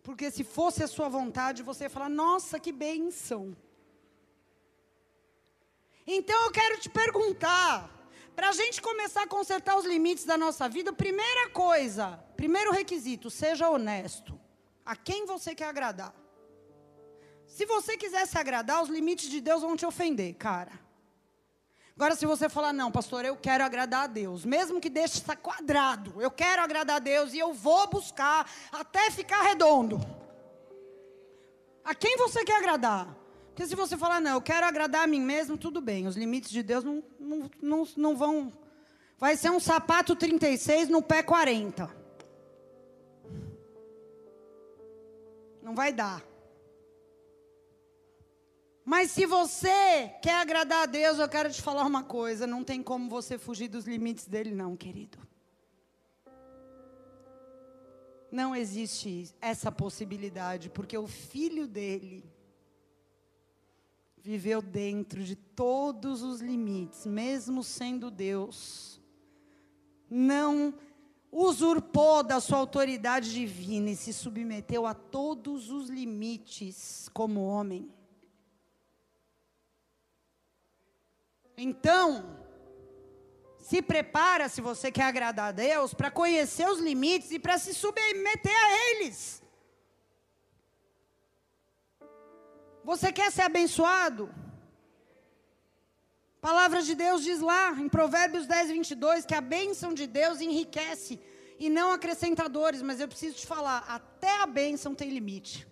[0.01, 3.55] Porque se fosse a sua vontade, você ia falar: Nossa, que bênção.
[6.05, 7.89] Então eu quero te perguntar,
[8.35, 13.29] para a gente começar a consertar os limites da nossa vida, primeira coisa, primeiro requisito,
[13.29, 14.39] seja honesto.
[14.85, 16.13] A quem você quer agradar?
[17.47, 20.71] Se você quiser se agradar, os limites de Deus vão te ofender, cara.
[21.95, 25.35] Agora, se você falar, não, pastor, eu quero agradar a Deus, mesmo que deixe estar
[25.35, 30.01] quadrado, eu quero agradar a Deus e eu vou buscar até ficar redondo.
[31.83, 33.22] A quem você quer agradar?
[33.53, 36.07] Porque se você falar, não, eu quero agradar a mim mesmo, tudo bem.
[36.07, 38.51] Os limites de Deus não, não, não, não vão.
[39.19, 41.87] Vai ser um sapato 36 no pé 40.
[45.61, 46.23] Não vai dar.
[48.83, 52.81] Mas se você quer agradar a Deus, eu quero te falar uma coisa: não tem
[52.81, 55.19] como você fugir dos limites dele, não, querido.
[58.31, 62.25] Não existe essa possibilidade, porque o filho dele
[64.23, 69.01] viveu dentro de todos os limites, mesmo sendo Deus.
[70.09, 70.73] Não
[71.29, 77.91] usurpou da sua autoridade divina e se submeteu a todos os limites como homem.
[81.57, 82.39] Então,
[83.59, 87.73] se prepara se você quer agradar a Deus para conhecer os limites e para se
[87.73, 89.42] submeter a eles.
[92.83, 94.29] Você quer ser abençoado?
[96.37, 100.41] A palavra de Deus diz lá, em Provérbios 10, 22, que a bênção de Deus
[100.41, 101.19] enriquece
[101.57, 102.81] e não acrescentadores.
[102.81, 105.65] Mas eu preciso te falar, até a bênção tem limite.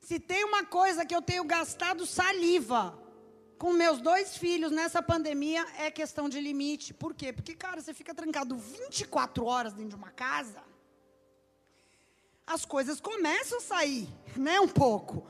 [0.00, 2.98] Se tem uma coisa que eu tenho gastado saliva
[3.58, 6.94] com meus dois filhos nessa pandemia, é questão de limite.
[6.94, 7.30] Por quê?
[7.30, 10.67] Porque, cara, você fica trancado 24 horas dentro de uma casa
[12.48, 14.58] as coisas começam a sair, né?
[14.58, 15.26] Um pouco.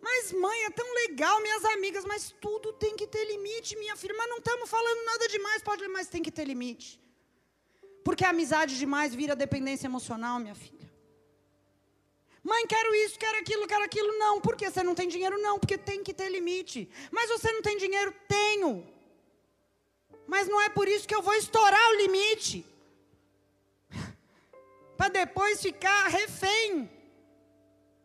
[0.00, 4.14] Mas, mãe, é tão legal, minhas amigas, mas tudo tem que ter limite, minha filha.
[4.16, 7.00] Mas não estamos falando nada demais, pode, mas tem que ter limite.
[8.04, 10.88] Porque a amizade demais vira dependência emocional, minha filha.
[12.44, 14.16] Mãe, quero isso, quero aquilo, quero aquilo.
[14.16, 15.36] Não, porque você não tem dinheiro?
[15.42, 16.88] Não, porque tem que ter limite.
[17.10, 18.14] Mas você não tem dinheiro?
[18.28, 18.86] Tenho.
[20.28, 22.64] Mas não é por isso que eu vou estourar o limite
[24.96, 26.90] para depois ficar refém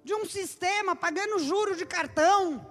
[0.03, 2.67] de um sistema, pagando juro de cartão.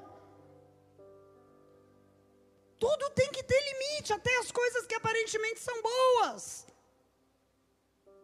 [2.79, 6.67] Tudo tem que ter limite, até as coisas que aparentemente são boas.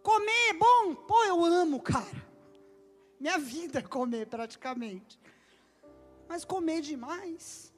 [0.02, 0.94] Comer é bom?
[0.94, 2.26] Pô, eu amo, cara.
[3.18, 5.20] Minha vida é comer praticamente.
[6.28, 7.72] Mas comer demais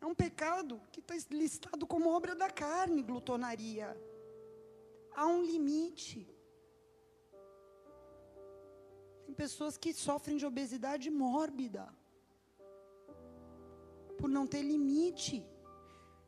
[0.00, 3.96] é um pecado que está listado como obra da carne, glutonaria.
[5.14, 6.31] Há um limite.
[9.32, 11.88] Pessoas que sofrem de obesidade mórbida.
[14.18, 15.44] Por não ter limite.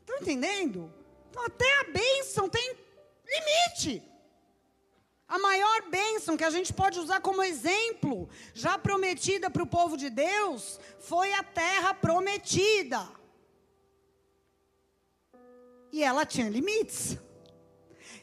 [0.01, 0.93] Estão entendendo?
[1.31, 2.77] Então, até a bênção tem
[3.25, 4.03] limite.
[5.27, 9.97] A maior bênção que a gente pode usar como exemplo, já prometida para o povo
[9.97, 13.09] de Deus, foi a terra prometida.
[15.91, 17.19] E ela tinha limites.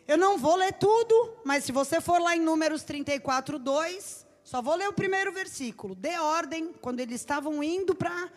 [0.08, 4.62] Eu não vou ler tudo, mas se você for lá em Números 34, 2, só
[4.62, 5.96] vou ler o primeiro versículo.
[5.96, 8.30] De ordem, quando eles estavam indo para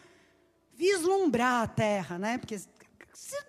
[0.72, 2.38] vislumbrar a terra, né?
[2.38, 2.68] Porque se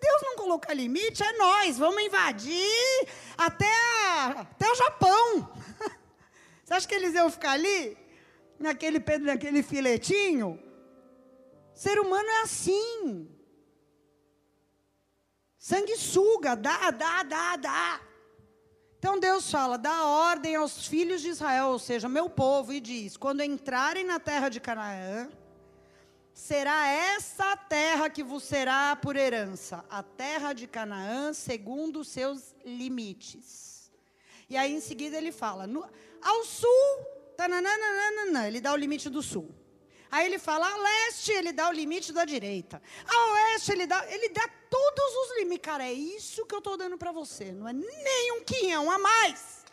[0.02, 3.72] Deus não colocar limite, é nós, vamos invadir até,
[4.36, 5.54] até o Japão.
[6.66, 7.96] Você acha que eles iam ficar ali?
[8.58, 10.60] Naquele, naquele filetinho?
[11.76, 13.30] Ser humano é assim.
[15.60, 18.02] Sanguessuga, dá, dá, dá, dá.
[19.00, 23.18] Então Deus fala: dá ordem aos filhos de Israel, ou seja, meu povo, e diz:
[23.18, 25.30] quando entrarem na terra de Canaã,
[26.34, 32.56] será essa terra que vos será por herança, a terra de Canaã, segundo os seus
[32.66, 33.92] limites.
[34.50, 35.88] E aí em seguida ele fala: no,
[36.22, 36.70] ao sul,
[38.48, 39.65] ele dá o limite do sul.
[40.12, 42.82] Aí ele fala, a leste ele dá o limite da direita.
[43.08, 45.66] A oeste ele dá, ele dá todos os limites.
[45.66, 47.52] Cara, é isso que eu estou dando para você.
[47.52, 49.66] Não é nem um quinhão a mais.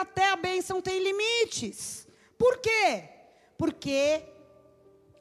[0.00, 2.06] até a bênção tem limites.
[2.38, 3.08] Por quê?
[3.56, 4.22] Porque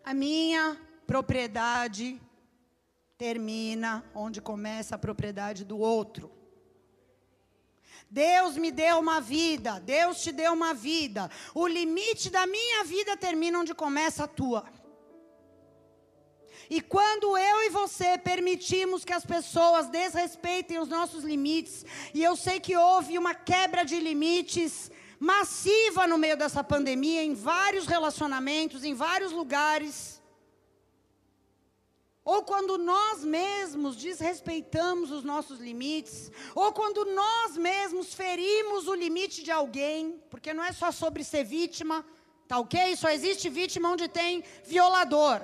[0.04, 2.22] a minha propriedade
[3.18, 6.32] termina onde começa a propriedade do outro.
[8.16, 11.30] Deus me deu uma vida, Deus te deu uma vida.
[11.54, 14.64] O limite da minha vida termina onde começa a tua.
[16.70, 22.38] E quando eu e você permitimos que as pessoas desrespeitem os nossos limites, e eu
[22.38, 24.90] sei que houve uma quebra de limites
[25.20, 30.15] massiva no meio dessa pandemia, em vários relacionamentos, em vários lugares.
[32.26, 39.44] Ou quando nós mesmos desrespeitamos os nossos limites, ou quando nós mesmos ferimos o limite
[39.44, 42.04] de alguém, porque não é só sobre ser vítima,
[42.48, 42.96] tá ok?
[42.96, 45.40] Só existe vítima onde tem violador.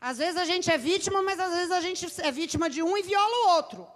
[0.00, 2.96] Às vezes a gente é vítima, mas às vezes a gente é vítima de um
[2.96, 3.86] e viola o outro.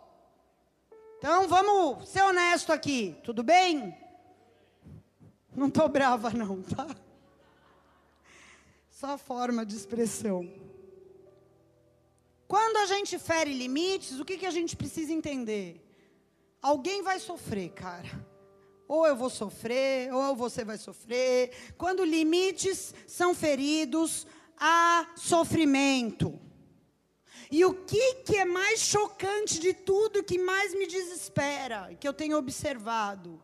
[1.16, 3.96] Então vamos ser honesto aqui, tudo bem?
[5.56, 6.86] Não estou brava não, tá?
[8.90, 10.71] Só forma de expressão.
[12.52, 15.82] Quando a gente fere limites, o que, que a gente precisa entender?
[16.60, 18.10] Alguém vai sofrer, cara.
[18.86, 21.72] Ou eu vou sofrer, ou você vai sofrer.
[21.78, 24.26] Quando limites são feridos,
[24.58, 26.38] há sofrimento.
[27.50, 32.12] E o que, que é mais chocante de tudo, que mais me desespera, que eu
[32.12, 33.42] tenho observado?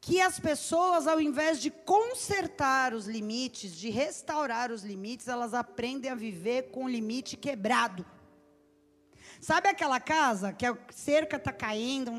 [0.00, 6.10] Que as pessoas, ao invés de consertar os limites, de restaurar os limites, elas aprendem
[6.10, 8.06] a viver com o limite quebrado.
[9.40, 12.12] Sabe aquela casa que a cerca está caindo,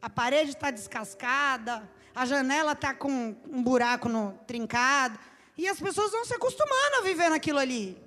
[0.00, 5.18] a parede está descascada, a janela está com um buraco no, trincado,
[5.56, 8.00] e as pessoas vão se acostumando a viver naquilo ali.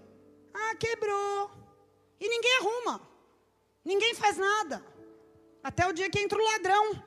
[0.54, 1.50] Ah, quebrou.
[2.20, 3.02] E ninguém arruma.
[3.84, 4.86] Ninguém faz nada.
[5.64, 7.04] Até o dia que entra o ladrão.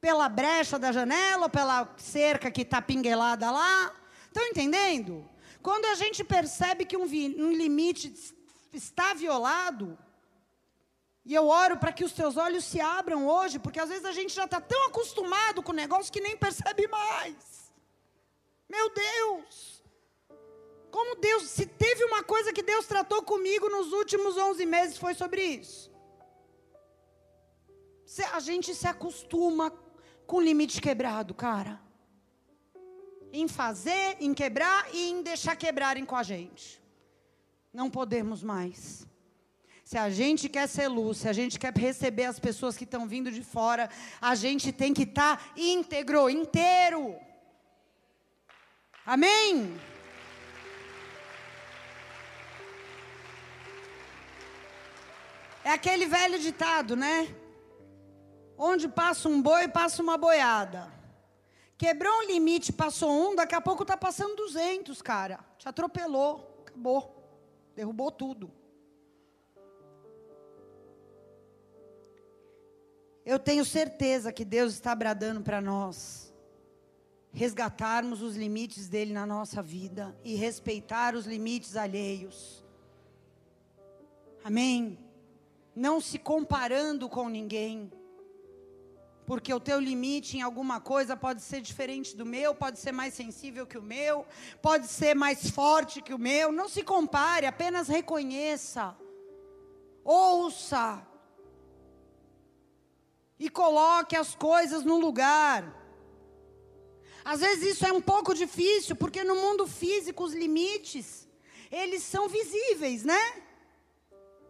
[0.00, 3.92] Pela brecha da janela, pela cerca que está pinguelada lá.
[4.26, 5.28] Estão entendendo?
[5.60, 8.35] Quando a gente percebe que um, um limite
[8.76, 9.98] está violado,
[11.24, 14.12] e eu oro para que os teus olhos se abram hoje, porque às vezes a
[14.12, 17.74] gente já está tão acostumado com o negócio que nem percebe mais.
[18.68, 19.82] Meu Deus!
[20.90, 25.14] Como Deus, se teve uma coisa que Deus tratou comigo nos últimos 11 meses, foi
[25.14, 25.90] sobre isso.
[28.32, 29.72] A gente se acostuma
[30.26, 31.80] com limite quebrado, cara.
[33.32, 36.80] Em fazer, em quebrar e em deixar quebrarem com a gente.
[37.76, 39.06] Não podemos mais.
[39.84, 43.06] Se a gente quer ser luz, se a gente quer receber as pessoas que estão
[43.06, 47.14] vindo de fora, a gente tem que estar tá íntegro, inteiro.
[49.04, 49.78] Amém?
[55.62, 57.28] É aquele velho ditado, né?
[58.56, 60.90] Onde passa um boi, passa uma boiada.
[61.76, 65.40] Quebrou um limite, passou um, daqui a pouco está passando 200, cara.
[65.58, 67.15] Te atropelou, acabou.
[67.76, 68.50] Derrubou tudo.
[73.24, 76.26] Eu tenho certeza que Deus está bradando para nós
[77.32, 82.64] resgatarmos os limites dele na nossa vida e respeitar os limites alheios.
[84.42, 84.98] Amém?
[85.74, 87.92] Não se comparando com ninguém.
[89.26, 93.12] Porque o teu limite em alguma coisa pode ser diferente do meu, pode ser mais
[93.12, 94.24] sensível que o meu,
[94.62, 96.52] pode ser mais forte que o meu.
[96.52, 98.96] Não se compare, apenas reconheça.
[100.04, 101.04] Ouça.
[103.38, 105.74] E coloque as coisas no lugar.
[107.24, 111.26] Às vezes isso é um pouco difícil, porque no mundo físico os limites,
[111.72, 113.42] eles são visíveis, né?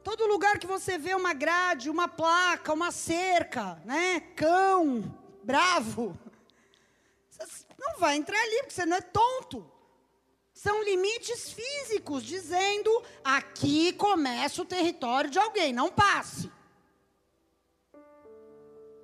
[0.07, 4.21] Todo lugar que você vê uma grade, uma placa, uma cerca, né?
[4.37, 5.03] Cão,
[5.43, 6.17] bravo.
[7.29, 7.45] Você
[7.77, 9.69] não vai entrar ali, porque você não é tonto.
[10.55, 16.53] São limites físicos, dizendo aqui começa o território de alguém, não passe.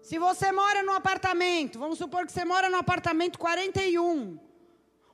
[0.04, 4.38] Se você mora no apartamento, vamos supor que você mora no apartamento 41.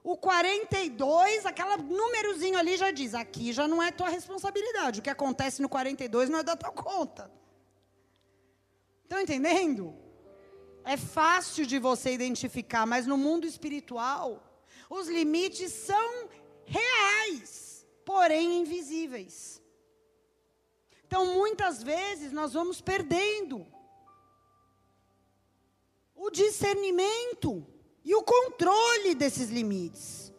[0.03, 5.01] O 42, aquele númerozinho ali já diz: aqui já não é tua responsabilidade.
[5.01, 7.30] O que acontece no 42 não é da tua conta.
[9.03, 9.94] Estão entendendo?
[10.84, 14.42] É fácil de você identificar, mas no mundo espiritual,
[14.88, 16.28] os limites são
[16.64, 19.62] reais, porém invisíveis.
[21.07, 23.66] Então, muitas vezes, nós vamos perdendo
[26.14, 27.66] o discernimento
[28.05, 30.32] e o controle desses limites.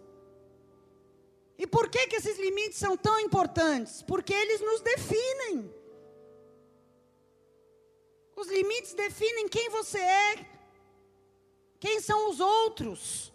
[1.57, 4.01] E por que, que esses limites são tão importantes?
[4.01, 5.73] Porque eles nos definem.
[8.35, 10.45] Os limites definem quem você é,
[11.79, 13.33] quem são os outros.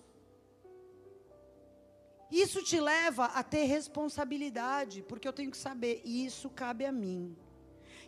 [2.30, 7.36] Isso te leva a ter responsabilidade, porque eu tenho que saber, isso cabe a mim.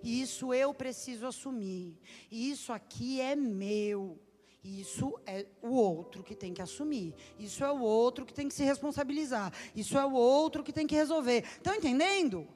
[0.03, 1.99] Isso eu preciso assumir.
[2.31, 4.19] Isso aqui é meu.
[4.67, 7.15] Isso é o outro que tem que assumir.
[7.39, 9.53] Isso é o outro que tem que se responsabilizar.
[9.77, 11.45] Isso é o outro que tem que resolver.
[11.45, 12.49] Estão entendendo?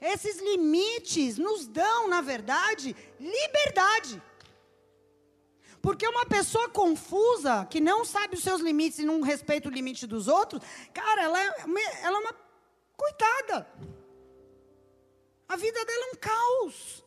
[0.00, 4.22] Esses limites nos dão, na verdade, liberdade.
[5.82, 10.06] Porque uma pessoa confusa, que não sabe os seus limites e não respeita o limite
[10.06, 10.62] dos outros,
[10.94, 11.54] cara, ela é,
[12.04, 12.36] ela é uma
[12.96, 13.68] coitada.
[15.48, 17.04] A vida dela é um caos.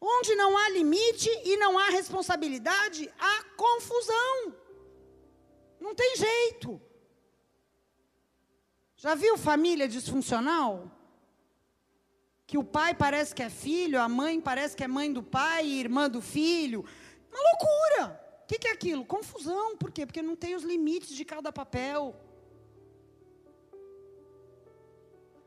[0.00, 4.54] Onde não há limite e não há responsabilidade, há confusão.
[5.78, 6.80] Não tem jeito.
[8.96, 10.90] Já viu família disfuncional?
[12.46, 15.66] Que o pai parece que é filho, a mãe parece que é mãe do pai,
[15.66, 16.84] irmã do filho.
[17.30, 18.20] Uma loucura.
[18.42, 19.04] O que, é aquilo?
[19.04, 19.76] Confusão.
[19.76, 20.04] Por quê?
[20.04, 22.14] Porque não tem os limites de cada papel.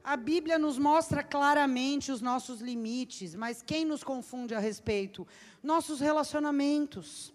[0.03, 5.25] A Bíblia nos mostra claramente os nossos limites, mas quem nos confunde a respeito?
[5.61, 7.33] Nossos relacionamentos.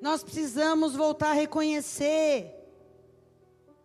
[0.00, 2.54] Nós precisamos voltar a reconhecer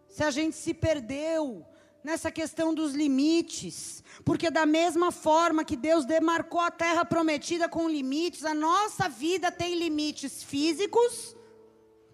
[0.08, 1.66] se a gente se perdeu
[2.04, 7.90] nessa questão dos limites, porque da mesma forma que Deus demarcou a terra prometida com
[7.90, 11.36] limites, a nossa vida tem limites físicos,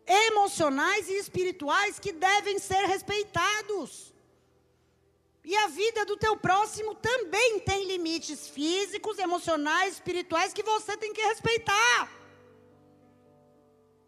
[0.08, 4.13] emocionais e espirituais que devem ser respeitados.
[5.44, 11.12] E a vida do teu próximo também tem limites físicos, emocionais, espirituais que você tem
[11.12, 12.10] que respeitar.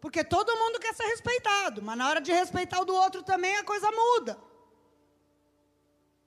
[0.00, 3.56] Porque todo mundo quer ser respeitado, mas na hora de respeitar o do outro também
[3.56, 4.38] a coisa muda.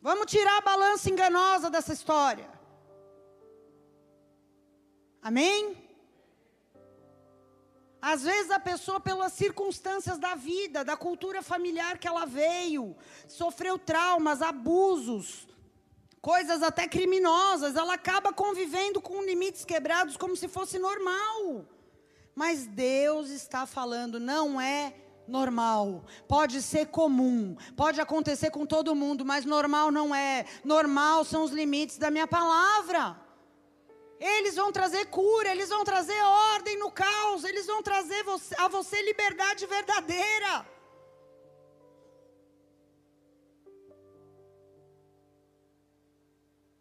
[0.02, 2.50] Vamos tirar a balança enganosa dessa história.
[5.22, 5.89] Amém?
[8.02, 12.96] Às vezes a pessoa, pelas circunstâncias da vida, da cultura familiar que ela veio,
[13.28, 15.48] sofreu traumas, abusos,
[16.22, 21.66] coisas até criminosas, ela acaba convivendo com limites quebrados como se fosse normal.
[22.34, 24.94] Mas Deus está falando, não é
[25.28, 26.06] normal.
[26.26, 30.46] Pode ser comum, pode acontecer com todo mundo, mas normal não é.
[30.64, 33.20] Normal são os limites da minha palavra.
[34.20, 38.26] Eles vão trazer cura, eles vão trazer ordem no caos, eles vão trazer
[38.58, 40.68] a você liberdade verdadeira.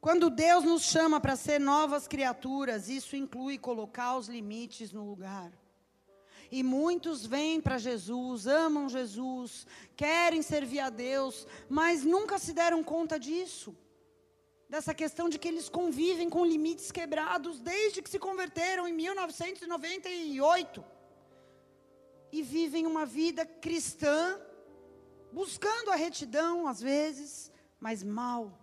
[0.01, 5.53] Quando Deus nos chama para ser novas criaturas, isso inclui colocar os limites no lugar.
[6.51, 12.83] E muitos vêm para Jesus, amam Jesus, querem servir a Deus, mas nunca se deram
[12.83, 13.77] conta disso
[14.69, 20.85] dessa questão de que eles convivem com limites quebrados desde que se converteram em 1998
[22.31, 24.39] e vivem uma vida cristã,
[25.33, 27.51] buscando a retidão às vezes,
[27.81, 28.59] mas mal.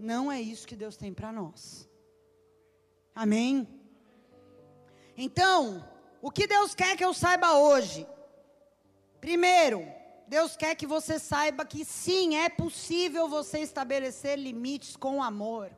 [0.00, 1.88] Não é isso que Deus tem para nós.
[3.14, 3.68] Amém?
[5.16, 5.86] Então,
[6.22, 8.06] o que Deus quer que eu saiba hoje?
[9.20, 9.86] Primeiro,
[10.26, 15.70] Deus quer que você saiba que sim, é possível você estabelecer limites com amor.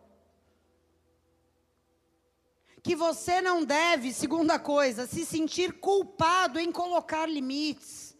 [2.83, 8.17] Que você não deve, segunda coisa, se sentir culpado em colocar limites.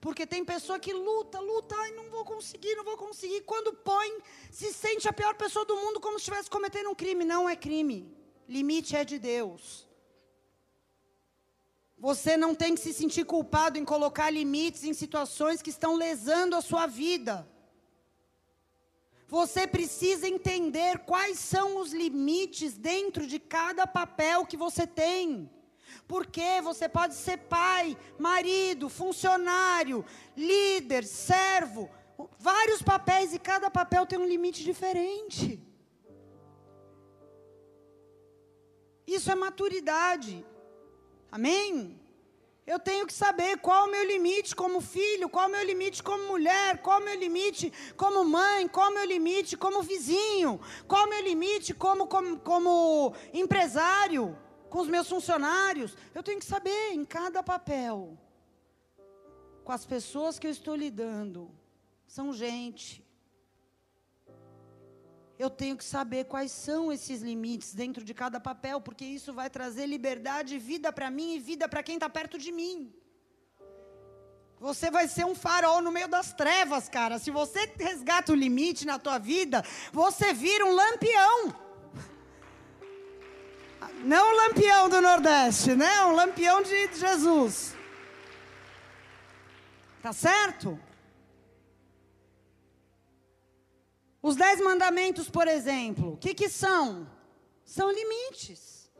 [0.00, 3.40] Porque tem pessoa que luta, luta, ai, não vou conseguir, não vou conseguir.
[3.40, 4.18] Quando põe,
[4.50, 7.24] se sente a pior pessoa do mundo como se estivesse cometendo um crime.
[7.24, 8.14] Não é crime.
[8.46, 9.88] Limite é de Deus.
[11.98, 16.56] Você não tem que se sentir culpado em colocar limites em situações que estão lesando
[16.56, 17.48] a sua vida.
[19.26, 25.50] Você precisa entender quais são os limites dentro de cada papel que você tem.
[26.06, 30.04] Porque você pode ser pai, marido, funcionário,
[30.36, 31.88] líder, servo,
[32.38, 35.60] vários papéis e cada papel tem um limite diferente.
[39.06, 40.44] Isso é maturidade.
[41.36, 42.00] Amém?
[42.64, 46.28] Eu tenho que saber qual o meu limite como filho, qual o meu limite como
[46.28, 51.10] mulher, qual o meu limite como mãe, qual o meu limite como vizinho, qual o
[51.10, 54.38] meu limite como, como, como empresário,
[54.70, 55.96] com os meus funcionários.
[56.14, 58.16] Eu tenho que saber em cada papel,
[59.64, 61.50] com as pessoas que eu estou lidando.
[62.06, 63.03] São gente,
[65.44, 69.48] eu tenho que saber quais são esses limites dentro de cada papel, porque isso vai
[69.50, 72.92] trazer liberdade e vida para mim e vida para quem está perto de mim.
[74.58, 77.18] Você vai ser um farol no meio das trevas, cara.
[77.18, 81.54] Se você resgata o limite na tua vida, você vira um lampião.
[84.02, 86.04] Não o lampião do Nordeste, né?
[86.04, 87.74] O lampião de Jesus.
[90.02, 90.78] Tá certo?
[94.28, 97.06] Os dez mandamentos, por exemplo, o que, que são?
[97.62, 98.90] São limites.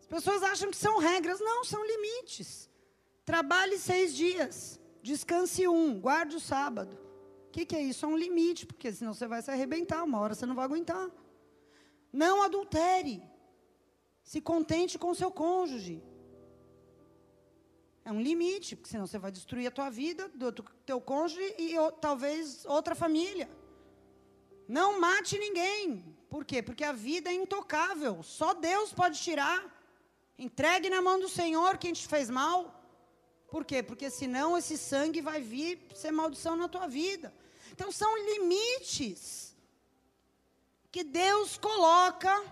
[0.00, 1.38] As pessoas acham que são regras.
[1.38, 2.68] Não, são limites.
[3.24, 6.98] Trabalhe seis dias, descanse um, guarde o sábado.
[7.46, 8.04] O que, que é isso?
[8.04, 11.08] É um limite, porque senão você vai se arrebentar, uma hora você não vai aguentar.
[12.12, 13.22] Não adultere.
[14.24, 16.02] Se contente com seu cônjuge.
[18.04, 20.50] É um limite, porque senão você vai destruir a tua vida, do
[20.84, 23.48] teu cônjuge e talvez outra família.
[24.68, 26.16] Não mate ninguém.
[26.28, 26.62] Por quê?
[26.62, 28.22] Porque a vida é intocável.
[28.22, 29.64] Só Deus pode tirar.
[30.38, 32.72] Entregue na mão do Senhor quem te fez mal.
[33.48, 33.82] Por quê?
[33.82, 37.32] Porque senão esse sangue vai vir ser maldição na tua vida.
[37.72, 39.56] Então são limites
[40.90, 42.44] que Deus coloca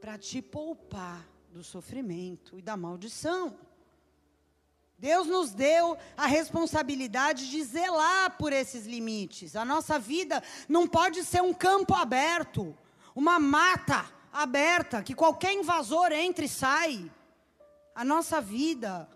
[0.00, 3.58] para te poupar do sofrimento e da maldição.
[4.98, 9.56] Deus nos deu a responsabilidade de zelar por esses limites.
[9.56, 12.76] A nossa vida não pode ser um campo aberto,
[13.14, 17.10] uma mata aberta, que qualquer invasor entre e sai.
[17.94, 19.08] A nossa vida,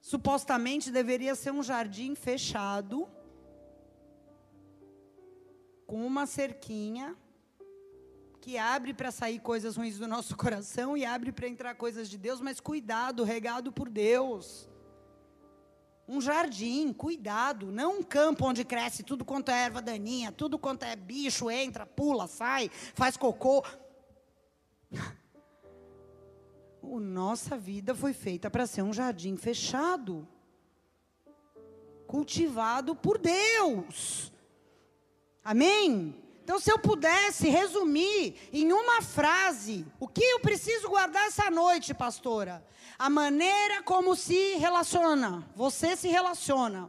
[0.00, 3.08] supostamente, deveria ser um jardim fechado,
[5.86, 7.16] com uma cerquinha,
[8.40, 12.18] que abre para sair coisas ruins do nosso coração e abre para entrar coisas de
[12.18, 14.68] Deus, mas cuidado, regado por Deus.
[16.12, 20.82] Um jardim, cuidado, não um campo onde cresce tudo quanto é erva daninha, tudo quanto
[20.82, 23.64] é bicho, entra, pula, sai, faz cocô.
[26.82, 30.28] O nossa vida foi feita para ser um jardim fechado,
[32.08, 34.32] cultivado por Deus.
[35.44, 36.20] Amém?
[36.42, 41.94] Então, se eu pudesse resumir em uma frase, o que eu preciso guardar essa noite,
[41.94, 42.66] pastora?
[43.02, 46.88] A maneira como se relaciona, você se relaciona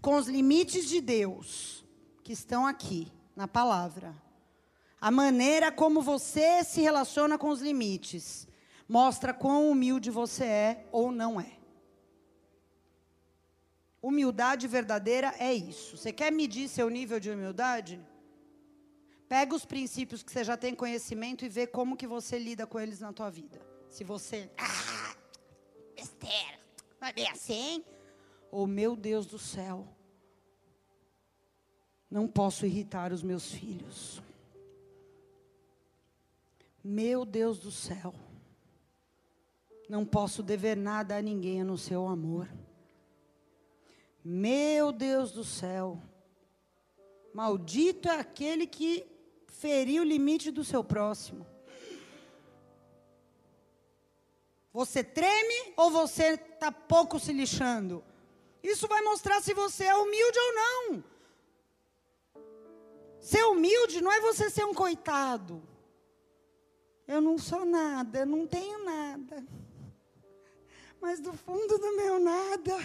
[0.00, 1.84] com os limites de Deus
[2.24, 4.16] que estão aqui na palavra.
[4.98, 8.48] A maneira como você se relaciona com os limites
[8.88, 11.58] mostra quão humilde você é ou não é.
[14.00, 15.98] Humildade verdadeira é isso.
[15.98, 18.00] Você quer medir seu nível de humildade?
[19.28, 22.80] Pega os princípios que você já tem conhecimento e vê como que você lida com
[22.80, 23.60] eles na tua vida.
[23.90, 24.97] Se você, ah,
[27.00, 27.84] vai bem assim?
[28.50, 29.86] Oh, meu Deus do céu,
[32.10, 34.22] não posso irritar os meus filhos.
[36.82, 38.14] Meu Deus do céu,
[39.88, 42.48] não posso dever nada a ninguém no seu amor.
[44.24, 46.00] Meu Deus do céu,
[47.34, 49.06] maldito é aquele que
[49.46, 51.46] ferir o limite do seu próximo.
[54.72, 58.04] Você treme ou você está pouco se lixando?
[58.62, 61.04] Isso vai mostrar se você é humilde ou não.
[63.20, 65.62] Ser humilde não é você ser um coitado.
[67.06, 69.46] Eu não sou nada, eu não tenho nada.
[71.00, 72.76] Mas do fundo do meu nada,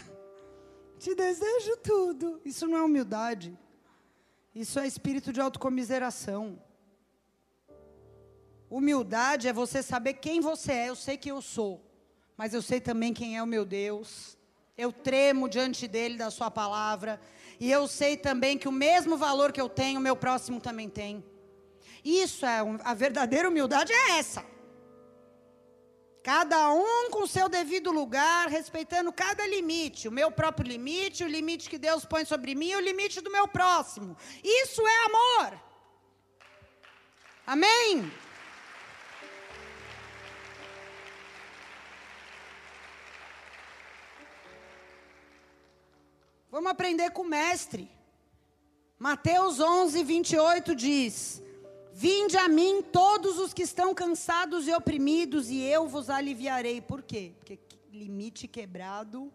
[1.00, 2.40] te desejo tudo.
[2.46, 3.58] Isso não é humildade.
[4.54, 6.62] Isso é espírito de autocomiseração.
[8.70, 10.90] Humildade é você saber quem você é.
[10.90, 11.82] Eu sei que eu sou,
[12.38, 14.38] mas eu sei também quem é o meu Deus.
[14.78, 17.20] Eu tremo diante dele, da sua palavra.
[17.60, 20.90] E eu sei também que o mesmo valor que eu tenho, o meu próximo também
[20.90, 21.24] tem.
[22.04, 24.44] Isso é a verdadeira humildade é essa.
[26.24, 31.70] Cada um com seu devido lugar, respeitando cada limite, o meu próprio limite, o limite
[31.70, 34.16] que Deus põe sobre mim, o limite do meu próximo.
[34.42, 35.62] Isso é amor.
[37.46, 38.10] Amém?
[46.54, 47.90] Vamos aprender com o mestre.
[49.00, 51.42] Mateus 11, 28 diz:
[51.92, 56.80] Vinde a mim todos os que estão cansados e oprimidos, e eu vos aliviarei.
[56.80, 57.34] Por quê?
[57.40, 57.58] Porque
[57.92, 59.34] limite quebrado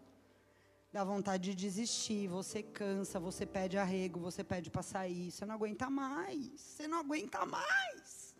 [0.93, 2.29] dá vontade de desistir.
[2.29, 5.29] Você cansa, você pede arrego, você pede para sair.
[5.29, 6.47] Você não aguenta mais.
[6.55, 8.33] Você não aguenta mais.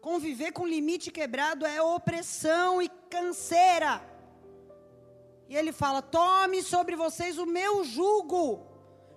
[0.00, 4.11] Conviver com limite quebrado é opressão e canseira.
[5.52, 8.66] E ele fala: tome sobre vocês o meu jugo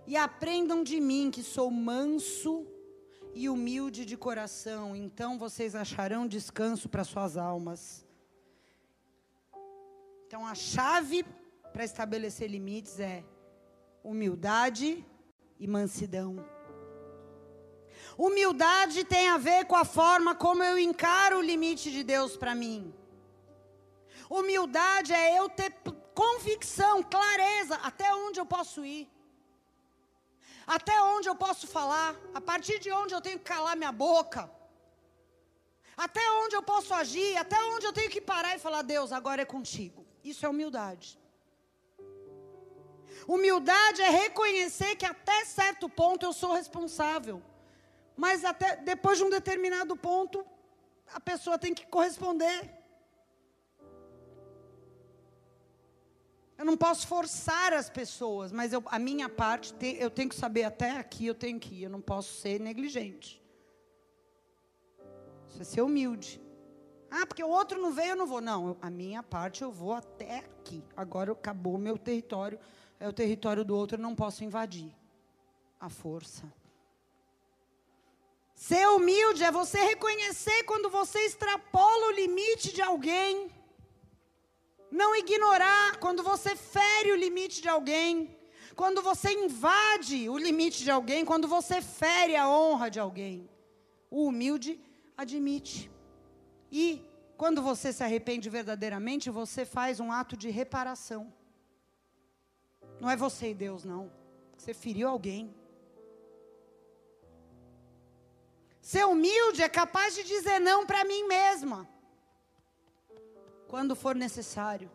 [0.06, 2.68] e aprendam de mim, que sou manso
[3.34, 8.06] e humilde de coração, então vocês acharão descanso para suas almas.
[10.28, 11.26] Então a chave
[11.72, 13.24] para estabelecer limites é
[14.04, 15.06] humildade
[15.58, 16.46] e mansidão.
[18.18, 22.54] Humildade tem a ver com a forma como eu encaro o limite de Deus para
[22.54, 22.94] mim.
[24.30, 25.72] Humildade é eu ter
[26.22, 29.06] convicção, clareza, até onde eu posso ir.
[30.66, 34.50] Até onde eu posso falar, a partir de onde eu tenho que calar minha boca.
[35.96, 39.44] Até onde eu posso agir, até onde eu tenho que parar e falar: Deus, agora
[39.44, 40.06] é contigo.
[40.24, 41.20] Isso é humildade.
[43.28, 47.42] Humildade é reconhecer que até certo ponto eu sou responsável.
[48.16, 50.46] Mas até depois de um determinado ponto,
[51.14, 52.75] a pessoa tem que corresponder.
[56.58, 60.64] Eu não posso forçar as pessoas, mas eu, a minha parte, eu tenho que saber
[60.64, 63.44] até aqui eu tenho que ir, eu não posso ser negligente.
[65.50, 66.42] Isso é ser humilde.
[67.12, 68.42] Ah, porque o outro não veio, eu não vou.
[68.42, 70.84] Não, eu, a minha parte eu vou até aqui.
[70.96, 72.60] Agora acabou o meu território,
[73.00, 74.94] é o território do outro, eu não posso invadir.
[75.80, 76.52] A força.
[78.56, 83.52] Ser humilde é você reconhecer quando você extrapola o limite de alguém.
[85.02, 88.12] Não ignorar quando você fere o limite de alguém.
[88.82, 93.50] Quando você invade o limite de alguém, quando você fere a honra de alguém.
[94.10, 94.80] O humilde
[95.18, 95.92] admite.
[96.72, 96.86] E
[97.42, 101.34] quando você se arrepende verdadeiramente, você faz um ato de reparação.
[103.02, 104.10] Não é você e Deus, não.
[104.58, 105.54] Você feriu alguém.
[108.82, 111.90] Ser humilde é capaz de dizer não para mim mesma,
[113.68, 114.92] quando for necessário.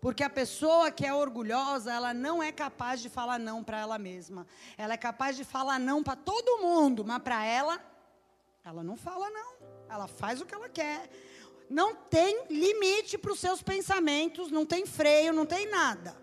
[0.00, 3.98] Porque a pessoa que é orgulhosa, ela não é capaz de falar não para ela
[3.98, 4.46] mesma.
[4.76, 7.80] Ela é capaz de falar não para todo mundo, mas para ela
[8.64, 9.54] ela não fala não.
[9.88, 11.10] Ela faz o que ela quer.
[11.68, 16.16] Não tem limite para os seus pensamentos, não tem freio, não tem nada.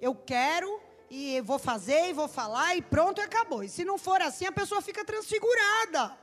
[0.00, 0.80] Eu quero
[1.10, 3.62] e vou fazer e vou falar e pronto, acabou.
[3.62, 6.16] E se não for assim, a pessoa fica transfigurada.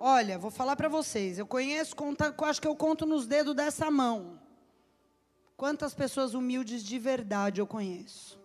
[0.00, 1.38] Olha, vou falar para vocês.
[1.38, 4.40] Eu conheço, conta, acho que eu conto nos dedos dessa mão.
[5.56, 8.40] Quantas pessoas humildes de verdade eu conheço?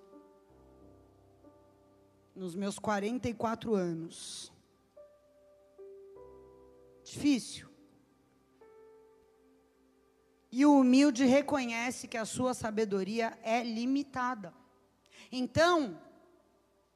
[2.36, 4.52] nos meus 44 anos.
[7.04, 7.70] Difícil.
[10.52, 14.54] E o humilde reconhece que a sua sabedoria é limitada.
[15.32, 16.00] Então,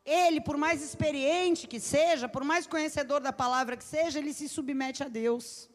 [0.09, 4.49] ele, por mais experiente que seja, por mais conhecedor da palavra que seja, ele se
[4.49, 5.69] submete a Deus.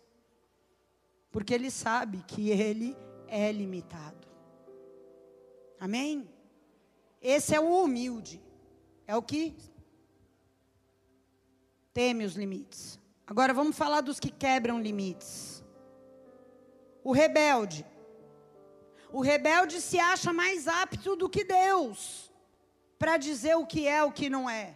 [1.31, 2.97] Porque ele sabe que ele
[3.29, 4.27] é limitado.
[5.79, 6.29] Amém?
[7.23, 8.43] Esse é o humilde.
[9.07, 9.57] É o que
[11.93, 12.99] teme os limites.
[13.27, 15.65] Agora vamos falar dos que quebram limites.
[17.03, 17.87] O rebelde.
[19.13, 22.34] O rebelde se acha mais apto do que Deus
[23.05, 24.75] para dizer o que é, o que não é.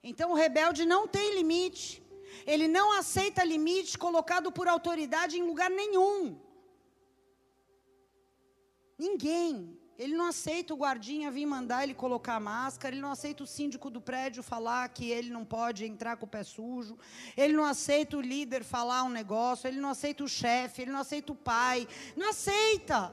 [0.00, 2.00] Então o rebelde não tem limite.
[2.46, 6.38] Ele não aceita limite colocado por autoridade em lugar nenhum.
[8.96, 9.76] Ninguém.
[9.98, 13.46] Ele não aceita o guardinha vir mandar ele colocar a máscara, ele não aceita o
[13.56, 16.96] síndico do prédio falar que ele não pode entrar com o pé sujo,
[17.36, 21.00] ele não aceita o líder falar um negócio, ele não aceita o chefe, ele não
[21.00, 23.12] aceita o pai, não aceita.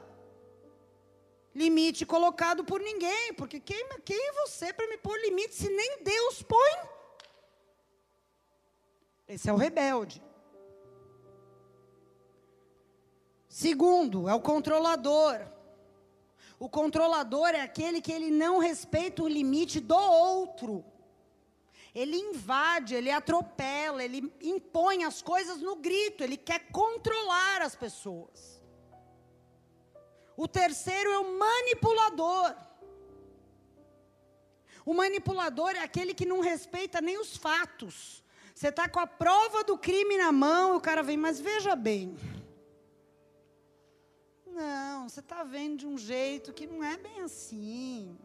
[1.54, 6.02] Limite colocado por ninguém, porque quem, quem é você para me pôr limite se nem
[6.02, 6.88] Deus põe?
[9.28, 10.22] Esse é o rebelde.
[13.48, 15.46] Segundo, é o controlador.
[16.58, 20.84] O controlador é aquele que ele não respeita o limite do outro.
[21.94, 28.51] Ele invade, ele atropela, ele impõe as coisas no grito, ele quer controlar as pessoas.
[30.36, 32.54] O terceiro é o manipulador.
[34.84, 38.24] O manipulador é aquele que não respeita nem os fatos.
[38.54, 42.16] Você está com a prova do crime na mão, o cara vem, mas veja bem.
[44.46, 48.18] Não, você está vendo de um jeito que não é bem assim.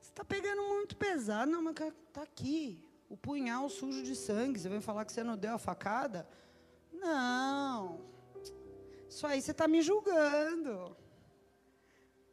[0.00, 1.50] Você está pegando muito pesado.
[1.50, 1.74] Não, mas
[2.08, 2.82] está aqui.
[3.08, 4.58] O punhal sujo de sangue.
[4.58, 6.28] Você vem falar que você não deu a facada?
[6.92, 8.00] Não.
[9.08, 10.96] Isso aí você está me julgando.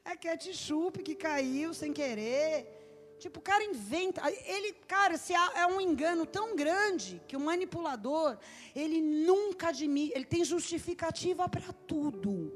[0.06, 2.72] É ketchup que caiu sem querer.
[3.18, 4.22] Tipo, o cara inventa.
[4.46, 8.38] Ele, cara, se é um engano tão grande que o manipulador,
[8.76, 12.54] ele nunca admite, ele tem justificativa para tudo.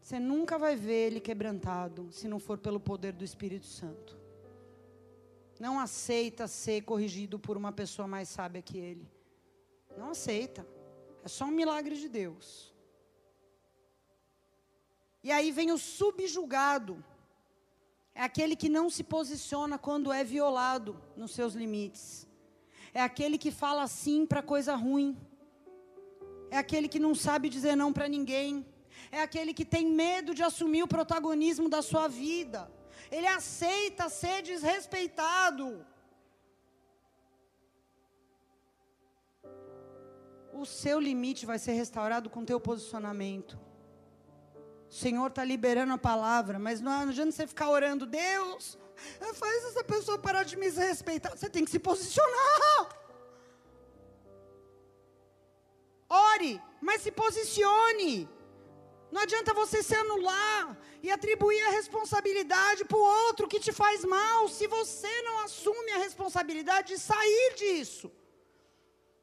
[0.00, 4.18] Você nunca vai ver ele quebrantado se não for pelo poder do Espírito Santo.
[5.58, 9.06] Não aceita ser corrigido por uma pessoa mais sábia que ele.
[9.98, 10.66] Não aceita.
[11.22, 12.74] É só um milagre de Deus.
[15.22, 17.04] E aí vem o subjugado.
[18.14, 22.26] É aquele que não se posiciona quando é violado nos seus limites.
[22.92, 25.16] É aquele que fala sim para coisa ruim.
[26.50, 28.66] É aquele que não sabe dizer não para ninguém.
[29.12, 32.70] É aquele que tem medo de assumir o protagonismo da sua vida.
[33.10, 35.86] Ele aceita ser desrespeitado.
[40.52, 43.58] O seu limite vai ser restaurado com o teu posicionamento.
[44.90, 48.76] O Senhor está liberando a palavra, mas não adianta você ficar orando, Deus,
[49.34, 51.30] faz essa pessoa parar de me desrespeitar.
[51.36, 52.80] Você tem que se posicionar.
[56.08, 58.28] Ore, mas se posicione.
[59.12, 64.04] Não adianta você se anular e atribuir a responsabilidade para o outro que te faz
[64.04, 68.10] mal, se você não assume a responsabilidade de sair disso,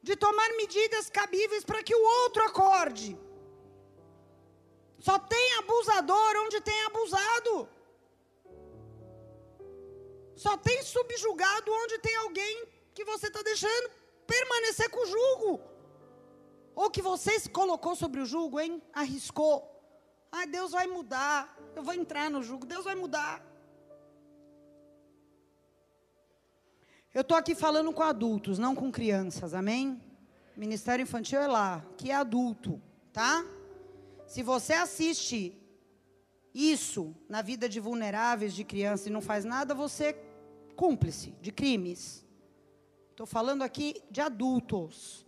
[0.02, 3.18] de tomar medidas cabíveis para que o outro acorde.
[4.98, 7.68] Só tem abusador onde tem abusado.
[10.34, 13.90] Só tem subjugado onde tem alguém que você está deixando
[14.26, 15.60] permanecer com o jugo.
[16.74, 18.82] Ou que você se colocou sobre o jugo, hein?
[18.92, 19.56] Arriscou.
[20.30, 21.56] Ah, Deus vai mudar.
[21.74, 22.66] Eu vou entrar no jugo.
[22.66, 23.44] Deus vai mudar.
[27.14, 30.00] Eu estou aqui falando com adultos, não com crianças, amém?
[30.56, 32.80] Ministério Infantil é lá, que é adulto,
[33.12, 33.44] tá?
[34.28, 35.58] Se você assiste
[36.52, 40.12] isso na vida de vulneráveis, de crianças e não faz nada, você é
[40.76, 42.26] cúmplice de crimes.
[43.10, 45.26] Estou falando aqui de adultos.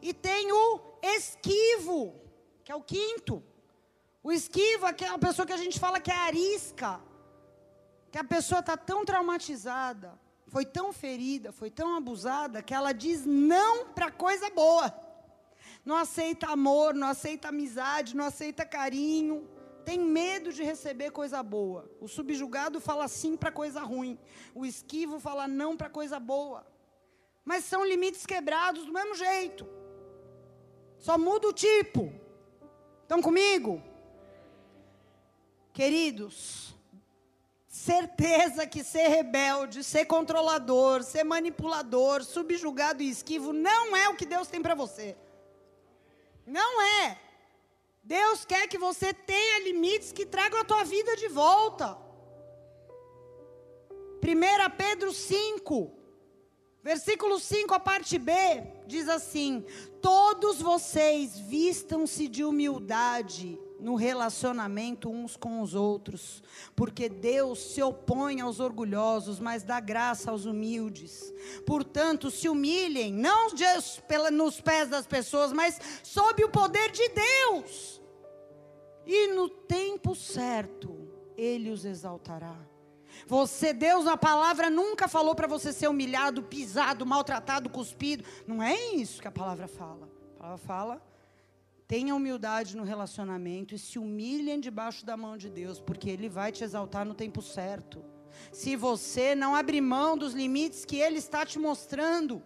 [0.00, 2.14] E tem o esquivo,
[2.62, 3.42] que é o quinto.
[4.22, 7.00] O esquivo é aquela pessoa que a gente fala que é arisca.
[8.12, 10.16] Que a pessoa está tão traumatizada,
[10.46, 15.03] foi tão ferida, foi tão abusada, que ela diz não para coisa boa
[15.84, 19.48] não aceita amor, não aceita amizade, não aceita carinho,
[19.84, 21.90] tem medo de receber coisa boa.
[22.00, 24.18] O subjugado fala sim para coisa ruim,
[24.54, 26.66] o esquivo fala não para coisa boa.
[27.44, 29.68] Mas são limites quebrados do mesmo jeito.
[30.98, 32.10] Só muda o tipo.
[33.02, 33.82] Estão comigo?
[35.74, 36.74] Queridos,
[37.68, 44.24] certeza que ser rebelde, ser controlador, ser manipulador, subjugado e esquivo não é o que
[44.24, 45.14] Deus tem para você.
[46.46, 47.18] Não é.
[48.02, 51.96] Deus quer que você tenha limites que tragam a tua vida de volta.
[54.22, 55.92] 1 Pedro 5,
[56.82, 58.32] versículo 5, a parte B,
[58.86, 59.64] diz assim:
[60.00, 66.42] Todos vocês vistam-se de humildade no relacionamento uns com os outros,
[66.74, 71.30] porque Deus se opõe aos orgulhosos, mas dá graça aos humildes.
[71.66, 73.50] Portanto, se humilhem, não
[74.32, 78.00] nos pés das pessoas, mas sob o poder de Deus.
[79.04, 81.06] E no tempo certo,
[81.36, 82.56] Ele os exaltará.
[83.26, 88.24] Você, Deus, na palavra nunca falou para você ser humilhado, pisado, maltratado, cuspido.
[88.46, 90.08] Não é isso que a palavra fala.
[90.36, 91.13] A palavra fala
[91.86, 96.50] Tenha humildade no relacionamento e se humilhem debaixo da mão de Deus, porque Ele vai
[96.50, 98.02] te exaltar no tempo certo.
[98.50, 102.42] Se você não abrir mão dos limites que Ele está te mostrando.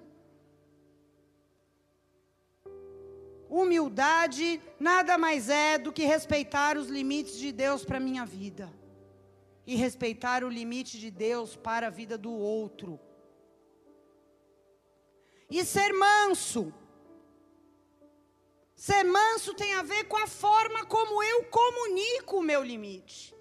[3.48, 8.70] Humildade nada mais é do que respeitar os limites de Deus para a minha vida.
[9.64, 12.98] E respeitar o limite de Deus para a vida do outro.
[15.50, 16.74] E ser manso
[18.86, 23.34] Ser manso tem a ver com a forma como eu comunico o meu limite.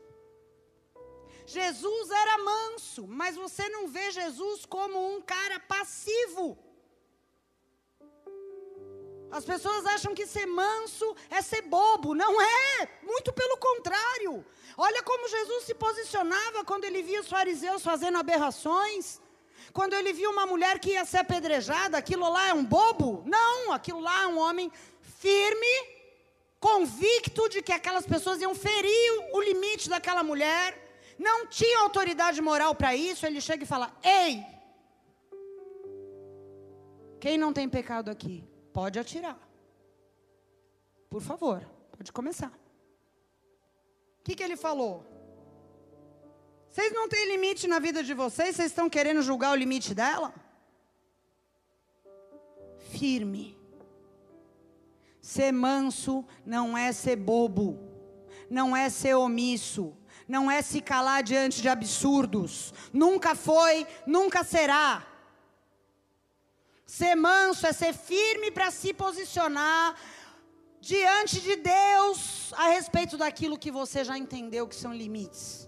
[1.45, 6.57] Jesus era manso, mas você não vê Jesus como um cara passivo.
[9.29, 12.15] As pessoas acham que ser manso é ser bobo.
[12.15, 14.43] Não é, muito pelo contrário.
[14.75, 19.21] Olha como Jesus se posicionava quando ele via os fariseus fazendo aberrações.
[19.71, 23.21] Quando ele viu uma mulher que ia ser apedrejada, aquilo lá é um bobo?
[23.25, 24.71] Não, aquilo lá é um homem
[25.19, 25.73] firme,
[26.59, 30.77] convicto de que aquelas pessoas iam ferir o limite daquela mulher,
[31.17, 34.45] não tinha autoridade moral para isso, ele chega e fala: Ei,
[37.19, 39.39] quem não tem pecado aqui, pode atirar.
[41.09, 42.51] Por favor, pode começar.
[44.19, 45.05] O que, que ele falou?
[46.69, 50.33] Vocês não têm limite na vida de vocês, vocês estão querendo julgar o limite dela?
[52.91, 53.56] Firme.
[55.27, 57.77] Ser manso não é ser bobo,
[58.49, 59.93] não é ser omisso,
[60.25, 62.73] não é se calar diante de absurdos.
[62.93, 65.05] Nunca foi, nunca será.
[66.85, 69.99] Ser manso é ser firme para se posicionar
[70.79, 75.67] diante de Deus a respeito daquilo que você já entendeu que são limites.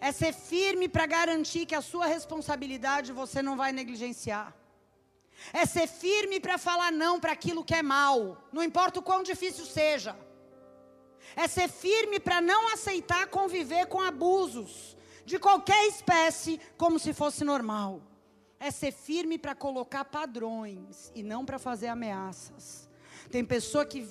[0.00, 4.54] É ser firme para garantir que a sua responsabilidade você não vai negligenciar.
[5.52, 9.22] É ser firme para falar não para aquilo que é mal, não importa o quão
[9.22, 10.16] difícil seja.
[11.34, 17.44] É ser firme para não aceitar conviver com abusos de qualquer espécie como se fosse
[17.44, 18.02] normal.
[18.58, 22.88] É ser firme para colocar padrões e não para fazer ameaças.
[23.30, 24.08] Tem pessoa que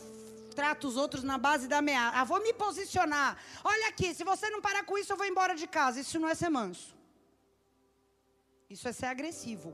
[0.56, 2.18] trata os outros na base da ameaça.
[2.18, 3.38] Ah, vou me posicionar.
[3.64, 6.00] Olha aqui, se você não parar com isso, eu vou embora de casa.
[6.00, 6.96] Isso não é ser manso.
[8.70, 9.74] Isso é ser agressivo.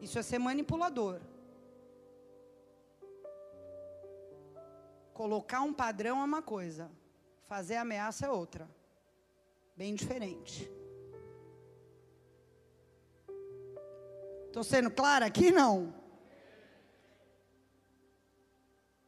[0.00, 1.20] Isso é ser manipulador.
[5.12, 6.90] Colocar um padrão é uma coisa,
[7.46, 8.68] fazer ameaça é outra.
[9.76, 10.70] Bem diferente.
[14.46, 15.50] Estou sendo clara aqui?
[15.50, 15.94] Não.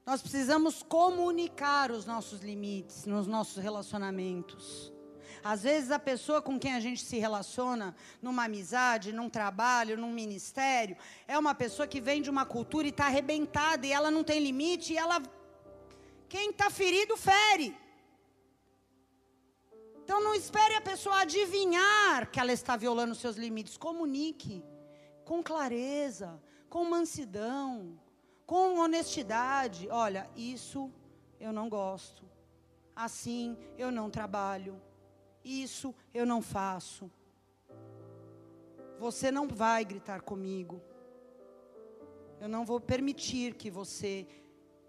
[0.04, 4.92] Nós precisamos comunicar os nossos limites nos nossos relacionamentos.
[5.42, 10.12] Às vezes a pessoa com quem a gente se relaciona, numa amizade, num trabalho, num
[10.12, 10.96] ministério,
[11.26, 14.40] é uma pessoa que vem de uma cultura e está arrebentada e ela não tem
[14.40, 15.22] limite e ela.
[16.28, 17.76] Quem está ferido, fere.
[20.02, 23.76] Então não espere a pessoa adivinhar que ela está violando seus limites.
[23.76, 24.64] Comunique
[25.24, 27.98] com clareza, com mansidão,
[28.46, 29.88] com honestidade.
[29.90, 30.92] Olha, isso
[31.40, 32.24] eu não gosto.
[32.94, 34.80] Assim eu não trabalho.
[35.46, 37.08] Isso eu não faço.
[38.98, 40.82] Você não vai gritar comigo.
[42.40, 44.26] Eu não vou permitir que você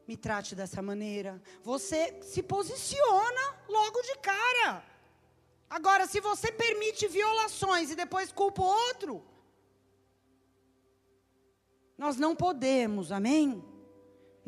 [0.07, 1.39] me trate dessa maneira.
[1.61, 4.83] Você se posiciona logo de cara.
[5.69, 9.23] Agora, se você permite violações e depois culpa o outro,
[11.95, 13.63] nós não podemos, amém?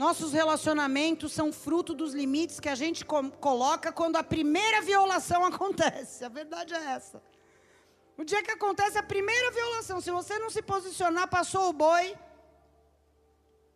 [0.01, 3.03] Nossos relacionamentos são fruto dos limites que a gente
[3.47, 6.23] coloca quando a primeira violação acontece.
[6.23, 7.21] A verdade é essa.
[8.17, 12.15] O dia que acontece a primeira violação, se você não se posicionar, passou o boi,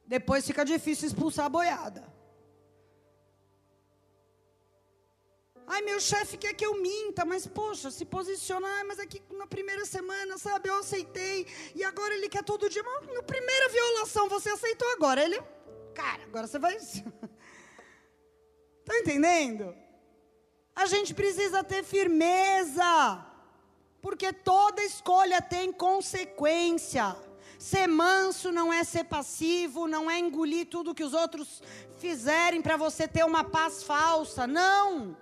[0.08, 2.02] depois fica difícil expulsar a boiada.
[5.68, 9.86] Ai, meu chefe quer que eu minta, mas poxa, se posiciona, mas aqui na primeira
[9.86, 11.46] semana, sabe, eu aceitei,
[11.76, 12.84] e agora ele quer todo dia.
[12.84, 15.42] Mas na primeira violação você aceitou agora, ele
[15.94, 16.76] cara, agora você vai.
[16.76, 17.00] Está
[19.00, 19.76] entendendo?
[20.76, 23.26] A gente precisa ter firmeza,
[24.02, 27.16] porque toda escolha tem consequência.
[27.60, 31.62] Ser manso não é ser passivo, não é engolir tudo que os outros
[31.98, 34.46] fizerem para você ter uma paz falsa.
[34.48, 35.16] Não.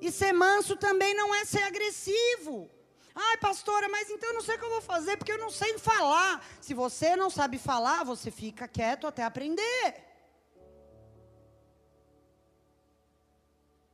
[0.00, 2.70] E ser manso também não é ser agressivo.
[3.14, 5.50] Ai, pastora, mas então eu não sei o que eu vou fazer porque eu não
[5.50, 6.44] sei falar.
[6.60, 10.02] Se você não sabe falar, você fica quieto até aprender.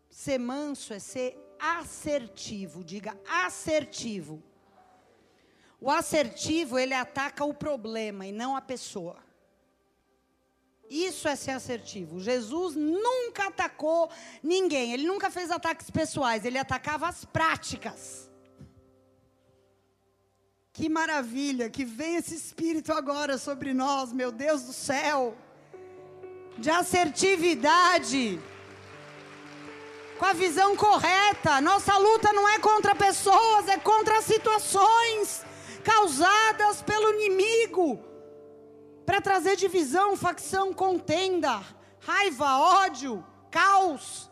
[0.09, 2.83] Ser manso é ser assertivo.
[2.83, 4.43] Diga assertivo.
[5.79, 9.17] O assertivo, ele ataca o problema e não a pessoa.
[10.89, 12.21] Isso é ser assertivo.
[12.21, 14.11] Jesus nunca atacou
[14.43, 14.93] ninguém.
[14.93, 16.45] Ele nunca fez ataques pessoais.
[16.45, 18.30] Ele atacava as práticas.
[20.73, 25.37] Que maravilha, que vem esse espírito agora sobre nós, meu Deus do céu.
[26.57, 28.41] De assertividade.
[30.19, 31.61] Com a visão correta.
[31.61, 35.45] Nossa luta não é contra pessoas, é contra situações
[35.83, 37.99] causadas pelo inimigo.
[39.05, 41.61] Para trazer divisão, facção, contenda,
[41.99, 44.30] raiva, ódio, caos.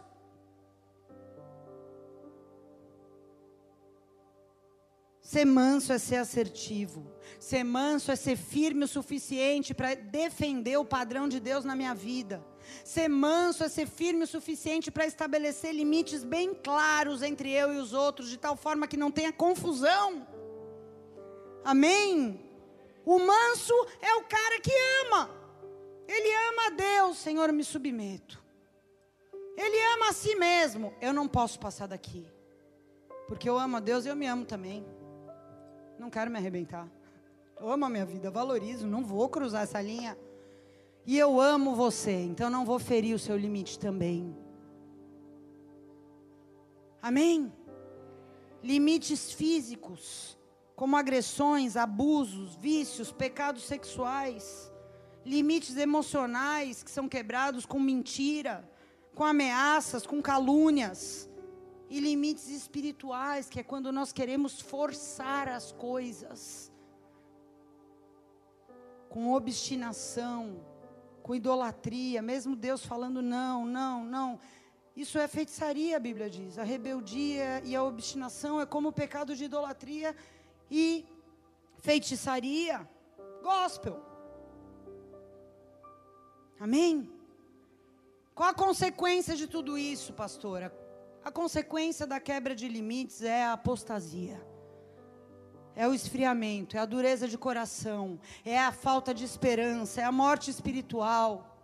[5.28, 7.06] Ser manso é ser assertivo.
[7.38, 11.94] Ser manso é ser firme o suficiente para defender o padrão de Deus na minha
[11.94, 12.42] vida.
[12.82, 17.76] Ser manso é ser firme o suficiente para estabelecer limites bem claros entre eu e
[17.76, 20.26] os outros, de tal forma que não tenha confusão.
[21.62, 22.50] Amém?
[23.04, 24.72] O manso é o cara que
[25.04, 25.28] ama.
[26.08, 28.42] Ele ama a Deus, Senhor, me submeto.
[29.58, 30.94] Ele ama a si mesmo.
[31.02, 32.26] Eu não posso passar daqui.
[33.26, 34.97] Porque eu amo a Deus e eu me amo também.
[35.98, 36.88] Não quero me arrebentar.
[37.60, 40.16] Eu amo a minha vida, valorizo, não vou cruzar essa linha.
[41.04, 44.36] E eu amo você, então não vou ferir o seu limite também.
[47.02, 47.52] Amém?
[48.62, 50.38] Limites físicos,
[50.76, 54.70] como agressões, abusos, vícios, pecados sexuais.
[55.24, 58.68] Limites emocionais que são quebrados com mentira,
[59.14, 61.27] com ameaças, com calúnias
[61.88, 66.70] e limites espirituais, que é quando nós queremos forçar as coisas
[69.08, 70.60] com obstinação,
[71.22, 74.40] com idolatria, mesmo Deus falando não, não, não.
[74.94, 76.58] Isso é feitiçaria, a Bíblia diz.
[76.58, 80.14] A rebeldia e a obstinação é como o pecado de idolatria
[80.70, 81.06] e
[81.78, 82.88] feitiçaria.
[83.42, 84.02] Gospel.
[86.60, 87.10] Amém?
[88.34, 90.72] Qual a consequência de tudo isso, pastora?
[91.28, 94.42] A consequência da quebra de limites é a apostasia.
[95.76, 100.10] É o esfriamento, é a dureza de coração, é a falta de esperança, é a
[100.10, 101.54] morte espiritual.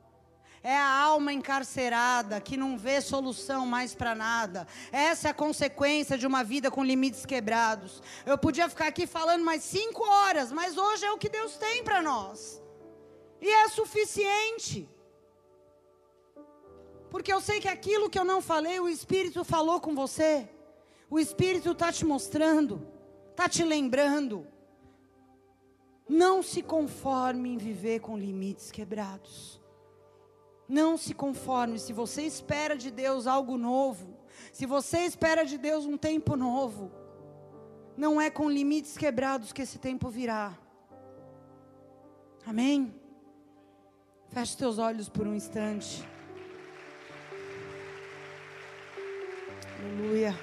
[0.62, 4.68] É a alma encarcerada que não vê solução mais para nada.
[4.92, 8.02] Essa é a consequência de uma vida com limites quebrados.
[8.26, 11.82] Eu podia ficar aqui falando mais cinco horas, mas hoje é o que Deus tem
[11.82, 12.62] para nós.
[13.40, 14.86] E é suficiente.
[17.14, 20.48] Porque eu sei que aquilo que eu não falei, o Espírito falou com você.
[21.08, 22.84] O Espírito está te mostrando,
[23.30, 24.44] está te lembrando.
[26.08, 29.62] Não se conforme em viver com limites quebrados.
[30.68, 31.78] Não se conforme.
[31.78, 34.16] Se você espera de Deus algo novo,
[34.52, 36.90] se você espera de Deus um tempo novo,
[37.96, 40.58] não é com limites quebrados que esse tempo virá.
[42.44, 42.92] Amém?
[44.30, 46.12] Feche seus olhos por um instante.
[49.84, 50.34] Aleluia.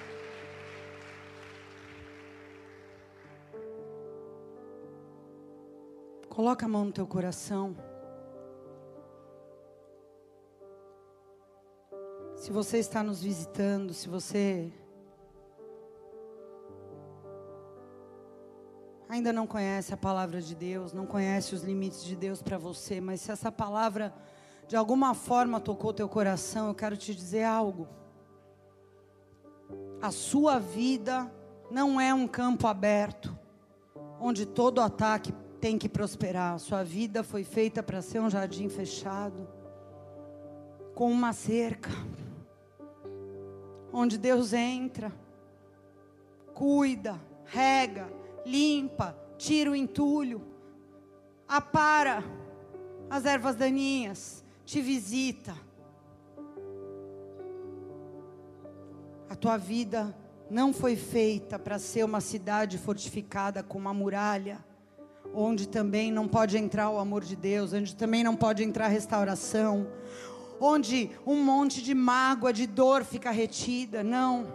[6.29, 7.75] Coloca a mão no teu coração.
[12.35, 14.71] Se você está nos visitando, se você
[19.09, 23.01] ainda não conhece a palavra de Deus, não conhece os limites de Deus para você,
[23.01, 24.13] mas se essa palavra
[24.67, 28.00] de alguma forma tocou teu coração, eu quero te dizer algo.
[30.01, 31.31] A sua vida
[31.69, 33.37] não é um campo aberto,
[34.19, 36.55] onde todo ataque tem que prosperar.
[36.55, 39.47] A sua vida foi feita para ser um jardim fechado,
[40.95, 41.89] com uma cerca
[43.93, 45.11] onde Deus entra,
[46.53, 48.11] cuida, rega,
[48.45, 50.41] limpa, tira o entulho,
[51.47, 52.23] apara
[53.09, 55.53] as ervas daninhas, te visita.
[59.31, 60.13] A tua vida
[60.49, 64.59] não foi feita para ser uma cidade fortificada com uma muralha,
[65.33, 68.89] onde também não pode entrar o amor de Deus, onde também não pode entrar a
[68.89, 69.87] restauração,
[70.59, 74.03] onde um monte de mágoa, de dor fica retida.
[74.03, 74.47] Não.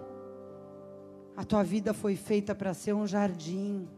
[1.35, 3.89] A tua vida foi feita para ser um jardim.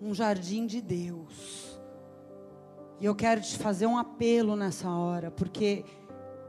[0.00, 1.78] Um jardim de Deus.
[2.98, 5.84] E eu quero te fazer um apelo nessa hora, porque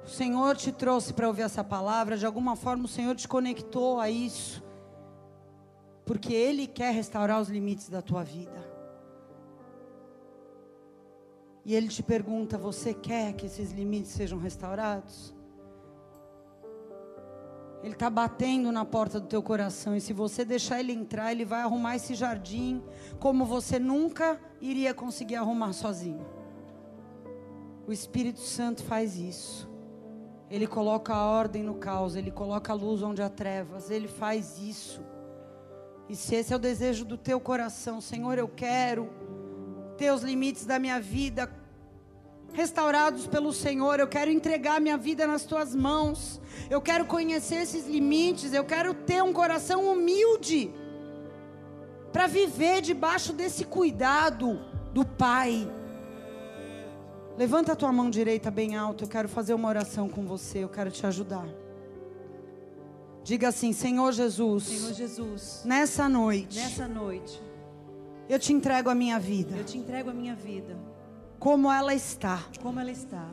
[0.06, 4.00] o Senhor te trouxe para ouvir essa palavra, de alguma forma o Senhor te conectou
[4.00, 4.64] a isso.
[6.06, 8.72] Porque Ele quer restaurar os limites da tua vida.
[11.66, 15.34] E ele te pergunta: você quer que esses limites sejam restaurados?
[17.84, 19.96] Ele está batendo na porta do teu coração.
[19.96, 22.84] E se você deixar ele entrar, ele vai arrumar esse jardim
[23.20, 26.26] como você nunca iria conseguir arrumar sozinho.
[27.88, 29.71] O Espírito Santo faz isso.
[30.52, 34.60] Ele coloca a ordem no caos, ele coloca a luz onde há trevas, ele faz
[34.60, 35.02] isso.
[36.10, 39.10] E se esse é o desejo do teu coração, Senhor, eu quero
[39.98, 41.50] ter os limites da minha vida
[42.52, 43.98] restaurados pelo Senhor.
[43.98, 46.42] Eu quero entregar minha vida nas tuas mãos.
[46.70, 48.52] Eu quero conhecer esses limites.
[48.52, 50.70] Eu quero ter um coração humilde
[52.12, 54.60] para viver debaixo desse cuidado
[54.94, 55.66] do Pai.
[57.38, 59.06] Levanta a tua mão direita bem alto.
[59.06, 60.60] Eu quero fazer uma oração com você.
[60.60, 61.48] Eu quero te ajudar.
[63.24, 64.64] Diga assim, Senhor Jesus.
[64.64, 65.62] Senhor Jesus.
[65.66, 66.58] Nessa noite.
[66.58, 67.52] Nessa noite
[68.32, 69.58] eu te entrego a minha vida.
[69.58, 70.78] Eu te entrego a minha vida.
[71.38, 72.42] Como ela está.
[72.62, 73.28] Como ela está.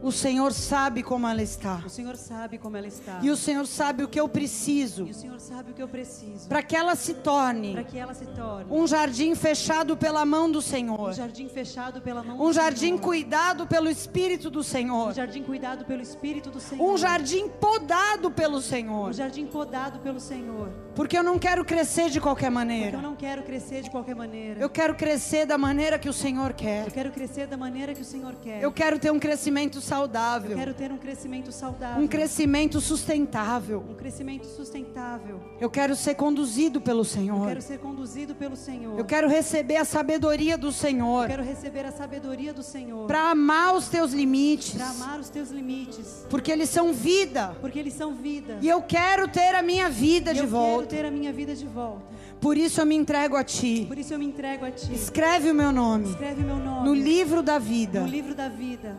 [0.00, 1.82] O Senhor sabe como ela está.
[1.84, 3.18] O Senhor sabe como ela está.
[3.20, 5.06] E o Senhor sabe o que eu preciso.
[5.06, 6.48] E o Senhor sabe o que eu preciso.
[6.48, 7.72] Para que ela se torne.
[7.72, 8.66] Para que ela se torne.
[8.70, 11.10] Um jardim fechado pela mão do Senhor.
[11.10, 13.00] Um jardim fechado pela mão Um jardim Senhor.
[13.00, 15.08] cuidado pelo Espírito do Senhor.
[15.08, 16.84] Um jardim cuidado pelo Espírito do Senhor.
[16.92, 19.08] Um jardim podado pelo Senhor.
[19.10, 20.68] Um jardim podado pelo Senhor.
[20.94, 22.96] Porque eu não quero crescer de qualquer Porque maneira.
[22.98, 24.60] eu não quero crescer de qualquer maneira.
[24.60, 26.90] Eu quero crescer da maneira que o Senhor Eu quer.
[26.92, 28.62] quero crescer da maneira que o Senhor quer.
[28.62, 30.50] Eu quero ter um crescimento saudável.
[30.52, 32.02] Eu quero ter um crescimento saudável.
[32.02, 33.84] Um crescimento sustentável.
[33.88, 35.40] Um crescimento sustentável.
[35.60, 37.46] Eu quero ser conduzido pelo Eu Senhor.
[37.48, 38.98] quero ser conduzido pelo Senhor.
[38.98, 43.06] Eu quero receber a sabedoria do Eu Senhor quero receber a sabedoria do Senhor.
[43.06, 46.26] para amar os teus limites, Para amar os teus limites.
[46.28, 47.56] porque eles são vida.
[47.60, 48.58] Porque eles são vida.
[48.60, 50.86] E eu quero ter a minha vida E de eu volta.
[50.88, 52.02] quero ter a minha vida de volta.
[52.40, 53.84] Por isso eu me entrego a ti.
[53.88, 54.92] Por isso eu me entrego a ti.
[54.92, 58.96] Escreve o meu nome Escreve meu nome no livro da vida no livro da vida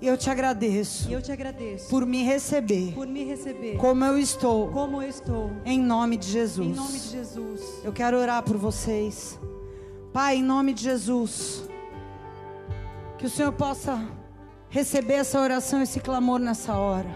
[0.00, 4.18] eu te agradeço E eu te agradeço por me receber por me receber como eu
[4.18, 5.50] estou, como eu estou.
[5.64, 6.68] em nome de Jesus.
[6.68, 7.60] Em nome de Jesus.
[7.82, 9.38] Eu quero orar por vocês.
[10.12, 11.68] Pai, em nome de Jesus,
[13.18, 14.02] que o Senhor possa
[14.68, 17.08] receber essa oração, esse clamor nessa hora.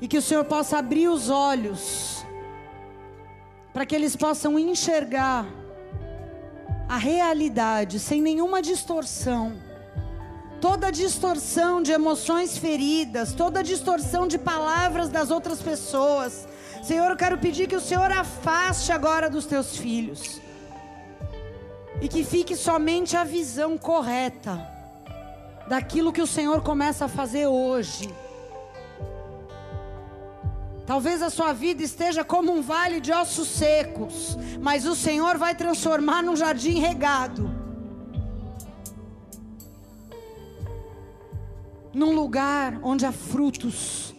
[0.00, 2.24] E que o Senhor possa abrir os olhos,
[3.72, 5.46] para que eles possam enxergar
[6.88, 9.52] a realidade sem nenhuma distorção.
[10.60, 16.46] Toda distorção de emoções feridas, toda distorção de palavras das outras pessoas.
[16.82, 20.40] Senhor, eu quero pedir que o Senhor afaste agora dos teus filhos.
[22.02, 24.60] E que fique somente a visão correta
[25.66, 28.12] daquilo que o Senhor começa a fazer hoje.
[30.86, 35.54] Talvez a sua vida esteja como um vale de ossos secos, mas o Senhor vai
[35.54, 37.59] transformar num jardim regado.
[41.92, 44.14] Num lugar onde há frutos.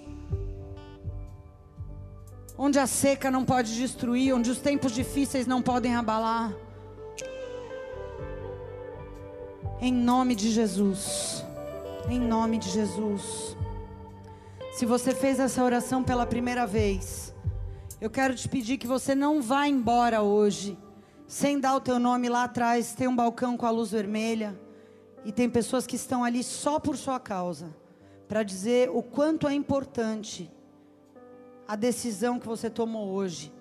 [2.57, 6.53] Onde a seca não pode destruir, onde os tempos difíceis não podem abalar.
[9.79, 11.43] Em nome de Jesus.
[12.09, 13.55] Em nome de Jesus.
[14.73, 17.33] Se você fez essa oração pela primeira vez,
[17.99, 20.77] eu quero te pedir que você não vá embora hoje
[21.27, 22.93] sem dar o teu nome lá atrás.
[22.93, 24.59] Tem um balcão com a luz vermelha
[25.23, 27.73] e tem pessoas que estão ali só por sua causa,
[28.27, 30.49] para dizer o quanto é importante
[31.67, 33.53] a decisão que você tomou hoje.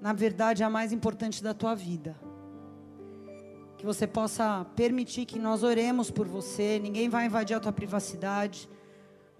[0.00, 2.16] Na verdade, é a mais importante da tua vida.
[3.78, 6.78] Que você possa permitir que nós oremos por você.
[6.78, 8.68] Ninguém vai invadir a tua privacidade.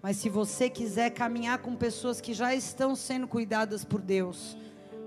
[0.01, 4.57] Mas se você quiser caminhar com pessoas que já estão sendo cuidadas por Deus,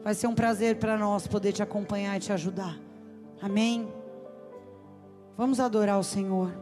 [0.02, 2.78] vai ser um prazer para nós poder te acompanhar e te ajudar.
[3.40, 3.88] Amém?
[5.40, 6.52] Vamos adorar o Senhor.